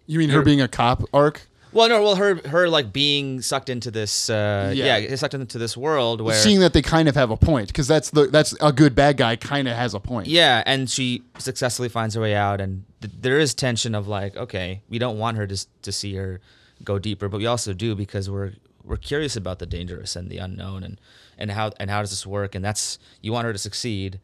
[0.05, 1.47] You mean her being a cop arc?
[1.73, 4.97] Well, no, well, her her like being sucked into this, uh, Yeah.
[4.97, 7.87] yeah, sucked into this world where, Seeing that they kind of have a point because
[7.87, 10.27] that's the that's a good bad guy kind of has a point.
[10.27, 14.35] yeah, and she successfully finds her way out, and th- there is tension of like,
[14.37, 16.39] okay, we don't want her to to see her
[16.83, 18.53] go deeper, but we also do because we're
[18.83, 20.99] we're curious about the dangerous and the unknown, and
[21.37, 24.19] and how and how does this work, and that's you want her to succeed,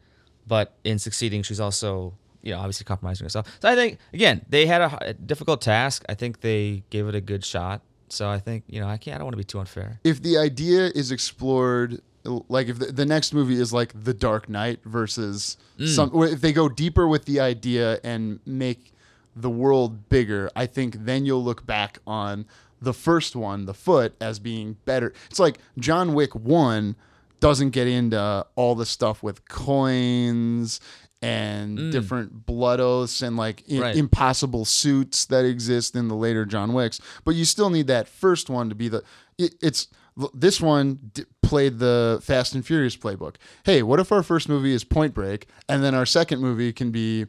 [0.47, 2.13] but in succeeding, she's also
[2.43, 3.47] you know obviously compromising herself.
[3.61, 6.03] So I think again they had a difficult task.
[6.07, 7.81] I think they gave it a good shot.
[8.09, 9.15] So I think you know I can't.
[9.15, 9.99] I don't want to be too unfair.
[10.03, 14.47] if the idea is explored like if the, the next movie is like the dark
[14.47, 15.87] knight versus Mm.
[15.95, 18.93] some if they go deeper with the idea and make
[19.35, 22.45] the world bigger i think then you'll look back on
[22.79, 26.95] the first one the foot as being better it's like john wick 1
[27.39, 30.79] doesn't get into all the stuff with coins
[31.23, 33.81] and different blood oaths and like i- Mm.
[33.81, 33.95] Right.
[33.95, 38.49] impossible suits that exist in the later John Wicks, but you still need that first
[38.49, 39.03] one to be the.
[39.37, 39.87] It, it's
[40.33, 43.35] this one d- played the Fast and Furious playbook.
[43.63, 46.91] Hey, what if our first movie is Point Break, and then our second movie can
[46.91, 47.25] be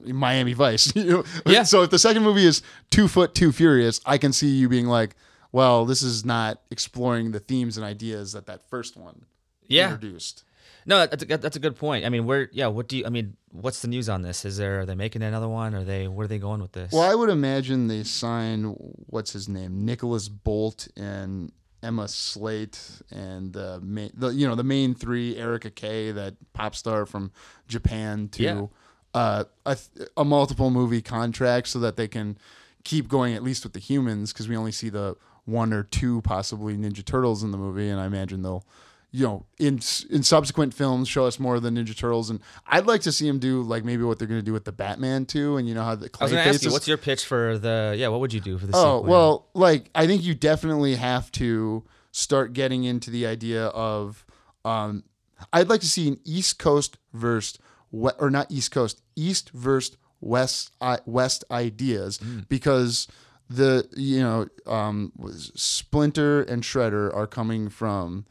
[0.00, 0.92] Miami Vice?
[1.46, 1.64] Yeah.
[1.64, 4.86] So if the second movie is Two Foot Too Furious, I can see you being
[4.86, 5.16] like,
[5.52, 9.24] well, this is not exploring the themes and ideas that that first one
[9.66, 9.92] Yeah.
[9.92, 10.44] introduced.
[10.88, 12.06] No, that's a, that's a good point.
[12.06, 13.04] I mean, where yeah, what do you?
[13.06, 14.44] I mean, what's the news on this?
[14.46, 15.74] Is there are they making another one?
[15.74, 16.92] Are they where are they going with this?
[16.92, 18.64] Well, I would imagine they sign
[19.06, 22.80] what's his name, Nicholas Bolt and Emma Slate,
[23.10, 27.32] and the main, the you know the main three, Erica Kay, that pop star from
[27.68, 28.66] Japan, to Yeah.
[29.12, 29.76] uh, a,
[30.16, 32.38] a multiple movie contract so that they can
[32.84, 36.22] keep going at least with the humans because we only see the one or two
[36.22, 38.64] possibly Ninja Turtles in the movie, and I imagine they'll.
[39.10, 39.80] You know, in
[40.10, 43.26] in subsequent films, show us more of the Ninja Turtles, and I'd like to see
[43.26, 45.74] them do like maybe what they're going to do with the Batman too, and you
[45.74, 47.94] know how the I was going to ask you, what's your pitch for the?
[47.96, 48.72] Yeah, what would you do for the?
[48.76, 49.02] Oh sequel?
[49.04, 54.26] well, like I think you definitely have to start getting into the idea of.
[54.64, 55.04] Um,
[55.52, 57.58] I'd like to see an East Coast versus
[57.90, 63.06] we- or not East Coast, East versus West I, West ideas because
[63.48, 65.12] the you know um,
[65.54, 68.26] Splinter and Shredder are coming from.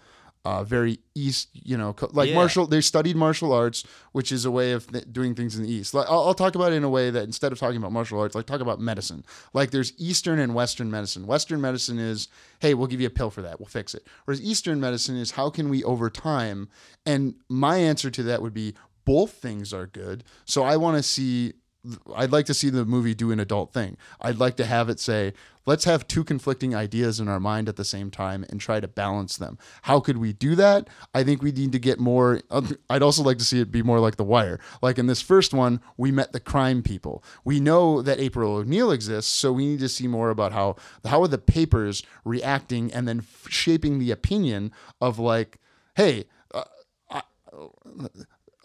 [0.48, 2.36] Uh, very east, you know, like Yeah.
[2.36, 2.66] martial.
[2.68, 3.84] They studied martial arts,
[4.14, 5.94] which is a way of th- doing things in the east.
[5.94, 8.18] Like I'll, I'll talk about it in a way that instead of talking about martial
[8.22, 9.26] arts, like talk about medicine.
[9.54, 11.28] Like there's Eastern and Western medicine.
[11.28, 12.30] Western medicine is,
[12.60, 14.08] hey, we'll give you a pill for that, we'll fix it.
[14.24, 16.70] Whereas Eastern medicine is, how can we over time?
[17.06, 18.74] And my answer to that would be
[19.04, 20.24] both things are good.
[20.46, 21.56] So I want to see.
[22.16, 23.98] I'd like to see the movie do an adult thing.
[24.22, 25.34] I'd like to have it say,
[25.66, 28.88] let's have two conflicting ideas in our mind at the same time and try to
[28.88, 29.58] balance them.
[29.84, 30.88] How could we do that?
[31.14, 32.42] I think we need to get more.
[32.90, 34.60] I'd also like to see it be more like The Wire.
[34.82, 37.24] Like in this first one, we met the crime people.
[37.44, 41.22] We know that April O'Neil exists, so we need to see more about how how
[41.22, 44.72] are the papers reacting and then shaping the opinion
[45.02, 45.60] of like,
[45.96, 46.64] hey, uh,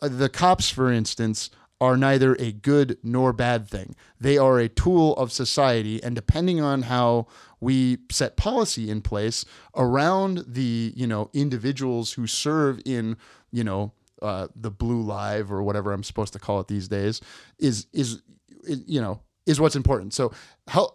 [0.01, 1.51] the cops, for instance,
[1.83, 3.97] are neither a good nor bad thing.
[4.21, 7.27] They are a tool of society, and depending on how
[7.59, 9.45] we set policy in place
[9.77, 13.17] around the you know individuals who serve in
[13.51, 17.21] you know uh, the blue live or whatever I'm supposed to call it these days
[17.59, 18.23] is is
[18.63, 20.15] is, you know is what's important.
[20.15, 20.31] So
[20.69, 20.95] how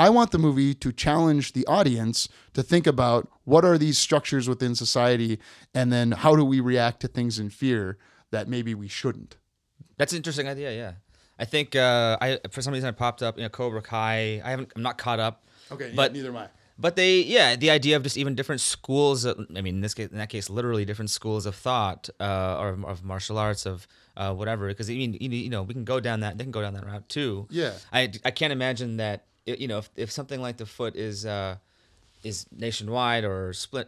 [0.00, 4.48] I want the movie to challenge the audience to think about what are these structures
[4.48, 5.38] within society
[5.72, 7.98] and then how do we react to things in fear
[8.32, 9.36] that maybe we shouldn't.
[9.96, 10.72] That's an interesting idea.
[10.72, 10.92] Yeah,
[11.38, 13.36] I think uh, I for some reason I popped up.
[13.36, 14.42] You know, Cobra Kai.
[14.44, 14.72] I haven't.
[14.76, 15.44] I'm not caught up.
[15.70, 16.48] Okay, but neither am I.
[16.76, 19.24] But they, yeah, the idea of just even different schools.
[19.24, 22.76] I mean, in this case, in that case, literally different schools of thought, uh, or
[22.88, 23.86] of martial arts, of
[24.16, 24.66] uh, whatever.
[24.66, 26.36] Because I mean, you you know, we can go down that.
[26.36, 27.46] They can go down that route too.
[27.48, 27.74] Yeah.
[27.92, 29.26] I, I can't imagine that.
[29.46, 31.56] You know, if, if something like the foot is uh,
[32.24, 33.86] is nationwide or split.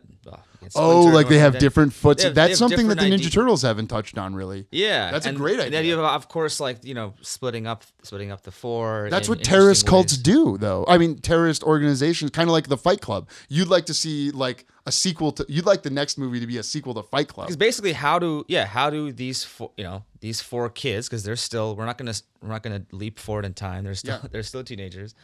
[0.75, 2.23] Oh, like they have then- different foots.
[2.23, 4.67] have- That's something that the Ninja ide- Turtles haven't touched on really.
[4.71, 5.99] Yeah, That's a and- great and the idea.
[5.99, 9.09] of, of course, like you know, splitting up, splitting up the four.
[9.11, 10.19] That's what terrorist cults ways.
[10.23, 10.85] do, though.
[10.87, 13.29] I mean, terrorist organizations, kind of like the Fight Club.
[13.49, 15.47] You'd like to see like a sequel to.
[15.49, 17.47] You'd like the next movie to be a sequel to Fight Club.
[17.47, 21.09] Because basically, how do yeah, how do these four, you know these four kids?
[21.09, 23.85] Because they're still we're not gonna we're not gonna leap forward in time.
[23.85, 24.29] They're still Yeah.
[24.33, 25.15] they're still teenagers.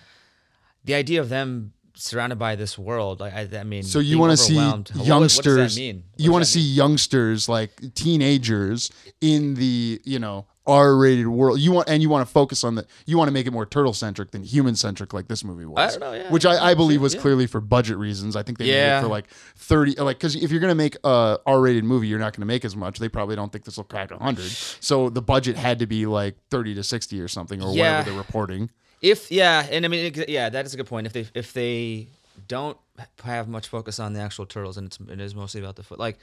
[0.84, 4.32] The idea of them surrounded by this world, like I, I mean, So you want
[4.32, 4.98] to see youngsters?
[4.98, 6.04] What does that mean?
[6.12, 8.90] What you want to see youngsters like teenagers
[9.20, 11.58] in the you know R-rated world.
[11.58, 12.86] You want and you want to focus on the.
[13.04, 15.96] You want to make it more turtle centric than human centric, like this movie was.
[15.96, 16.30] I don't know, yeah.
[16.30, 17.20] Which I, I believe was Yeah.
[17.20, 18.36] clearly for budget reasons.
[18.36, 19.92] I think they made it for like thirty.
[19.96, 23.00] Like because if you're gonna make a R-rated movie, you're not gonna make as much.
[23.00, 24.44] They probably don't think this will crack hundred.
[24.46, 27.98] So the budget had to be like thirty to sixty or something or Yeah.
[27.98, 28.70] whatever they're reporting.
[29.02, 31.06] If yeah, and I mean yeah, that is a good point.
[31.06, 32.06] If they if they
[32.48, 32.78] don't
[33.24, 35.98] have much focus on the actual turtles and it's, it is mostly about the foot,
[35.98, 36.18] like.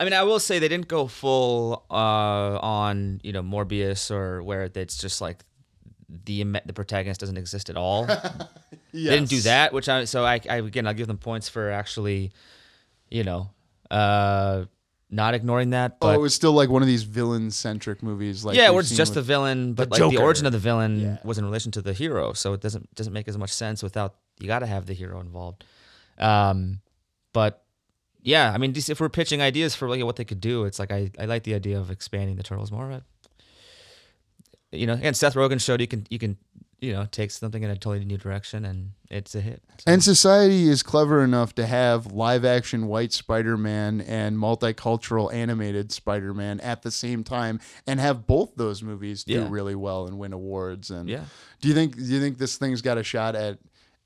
[0.00, 4.42] I mean, I will say they didn't go full uh, on you know Morbius or
[4.42, 5.44] where it's just like
[6.24, 8.08] the the protagonist doesn't exist at all.
[8.92, 11.70] They didn't do that, which I so I, I again I'll give them points for
[11.70, 12.30] actually,
[13.10, 13.48] you know,
[13.90, 14.66] uh,
[15.12, 15.92] not ignoring that.
[16.00, 18.44] Oh, But it was still like one of these villain centric movies.
[18.44, 20.58] Like yeah, we've where it's just the villain, but the like the origin of the
[20.58, 21.18] villain Yeah.
[21.22, 24.14] was in relation to the hero, so it doesn't doesn't make as much sense without
[24.40, 25.64] you got to have the hero involved.
[26.18, 26.80] Um,
[27.32, 27.62] but
[28.22, 30.90] yeah, I mean, if we're pitching ideas for like what they could do, it's like
[30.90, 32.88] I, I like the idea of expanding the turtles more.
[32.88, 33.02] But,
[34.70, 36.38] you know, and Seth Rogen showed you can you can
[36.82, 39.62] you know takes something in a totally new direction, and it's a hit.
[39.78, 45.32] So- And society is clever enough to have live action white Spider Man and multicultural
[45.32, 49.46] animated Spider Man at the same time and have both those movies do Yeah.
[49.48, 50.90] really well and win awards.
[50.90, 51.24] And Yeah.
[51.60, 53.58] do you think do you think this thing's got a shot at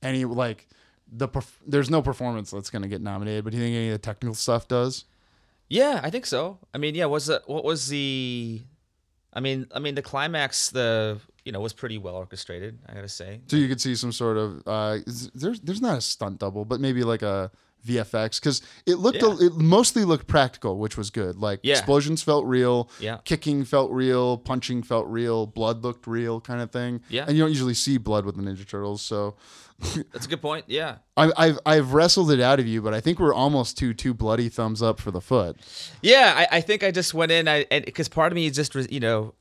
[0.03, 0.69] any like
[1.11, 3.89] the perf- there's no performance that's going to get nominated, but do you think any
[3.89, 5.05] of the technical stuff does?
[5.69, 6.59] Yeah, I think so.
[6.75, 8.63] I mean, yeah, was the what was the
[9.33, 13.01] I mean, I mean the climax the you know was pretty well orchestrated, I got
[13.03, 13.41] to say.
[13.47, 14.99] So you could see some sort of uh,
[15.35, 17.51] there's there's not a stunt double, but maybe like a
[17.87, 21.37] VFX because it looked a- it mostly looked practical, which was good.
[21.37, 21.75] Like Yeah.
[21.77, 23.19] explosions felt real, Yeah.
[23.25, 27.01] kicking felt real, punching felt real, blood looked real, kind of thing.
[27.09, 27.25] Yeah.
[27.29, 29.37] and you don't usually see blood with the Ninja Turtles, so
[30.13, 30.65] That's a good point.
[30.69, 30.97] Yeah.
[31.17, 34.15] I, I've I've wrestled it out of you, but I think we're almost to two
[34.15, 35.59] bloody thumbs up for the foot.
[36.03, 38.91] Yeah, I, I think I just went in I because part of me just was,
[38.91, 39.35] you know,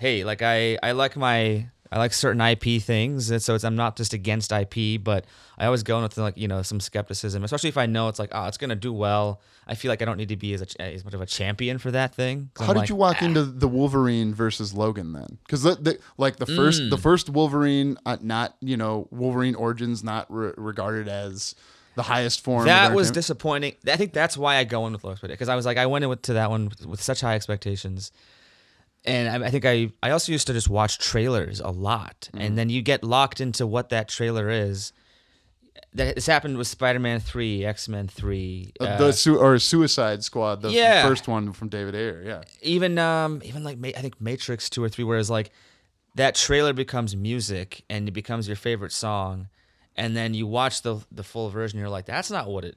[0.00, 3.76] hey, like I I like my I like certain IP things, and so it's I'm
[3.76, 5.24] not just against IP, but
[5.58, 8.18] I always go in with like you know some skepticism, especially if I know it's
[8.18, 9.40] like oh it's gonna do well.
[9.66, 11.78] I feel like I don't need to be as a, as much of a champion
[11.78, 12.50] for that thing.
[12.58, 15.38] How I'm did like, you walk "Ah." into the Wolverine versus Logan then?
[15.44, 16.90] Because the, the, like the first Mm.
[16.90, 21.54] the first Wolverine, uh, not you know Wolverine Origins, not re- regarded as
[21.96, 22.60] the highest form.
[22.62, 23.74] of That was disappointing.
[23.86, 25.86] I think that's why I go in with low expectations because I was like, I
[25.86, 28.12] went in with, to that one with, with such high expectations,
[29.04, 32.40] and I, I think I I also used to just watch trailers a lot, Mm.
[32.44, 34.92] and then you get locked into what that trailer is.
[35.94, 40.62] That this happened with Spider-Man Three, X-Men Three, Uh, uh, the su- or Suicide Squad,
[40.62, 41.02] the Yeah.
[41.08, 42.22] first one from David Ayer.
[42.24, 45.50] Yeah, even um even like Ma- I think Matrix two or three, whereas like
[46.16, 49.48] that trailer becomes music and it becomes your favorite song,
[49.96, 52.76] and then you watch the the full version, you're like, that's not what it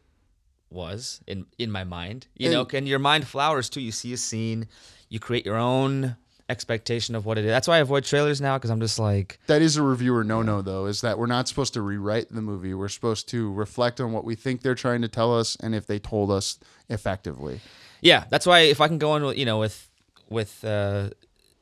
[0.69, 2.27] was in in my mind.
[2.35, 3.81] You know, And- and your mind flowers too.
[3.81, 4.67] You see a scene,
[5.13, 6.15] you create your own
[6.49, 7.51] expectation of what it is.
[7.51, 10.41] That's why I avoid trailers now because I'm just like, that is a reviewer no
[10.41, 10.87] no though.
[10.87, 12.73] Is that we're not supposed to rewrite the movie.
[12.73, 15.85] We're supposed to reflect on what we think they're trying to tell us, and if
[15.85, 16.57] they told us
[16.89, 17.61] effectively.
[18.01, 18.25] yeah.
[18.31, 19.87] That's why if I can go in with you know with
[20.29, 21.11] with uh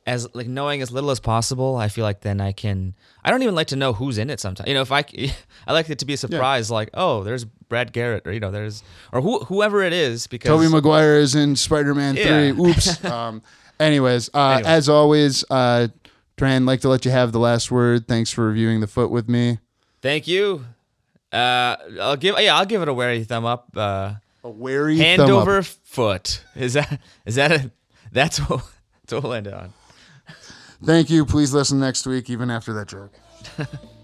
[0.06, 2.94] as like knowing as little as possible, I feel like then I can.
[3.24, 4.40] I don't even like to know who's in it.
[4.40, 5.04] Sometimes, you know, if I,
[5.66, 6.70] I like it to be a surprise.
[6.70, 8.82] Like, oh, there's Brad Garrett, or you know, there's
[9.12, 10.26] or who, whoever it is.
[10.26, 12.52] Because Tobey Maguire is in Spider Man Yeah.
[12.52, 12.68] Three.
[12.70, 13.04] Oops.
[13.04, 13.42] um,
[13.78, 14.68] anyways, uh, Anyway.
[14.70, 15.88] as always, uh,
[16.36, 18.08] Tran, like to let you have the last word.
[18.08, 19.58] Thanks for reviewing the foot with me.
[20.00, 20.64] thank you.
[21.32, 23.68] Uh, I'll give yeah, I'll give it a wary thumb up.
[23.76, 25.42] Uh, A wary hand thumb up.
[25.42, 26.44] over foot.
[26.56, 27.70] Is that is that a
[28.10, 28.64] that's what
[29.02, 29.72] that's what we'll end on.
[30.84, 31.24] Thank you.
[31.24, 33.12] Please listen next week, even after that joke.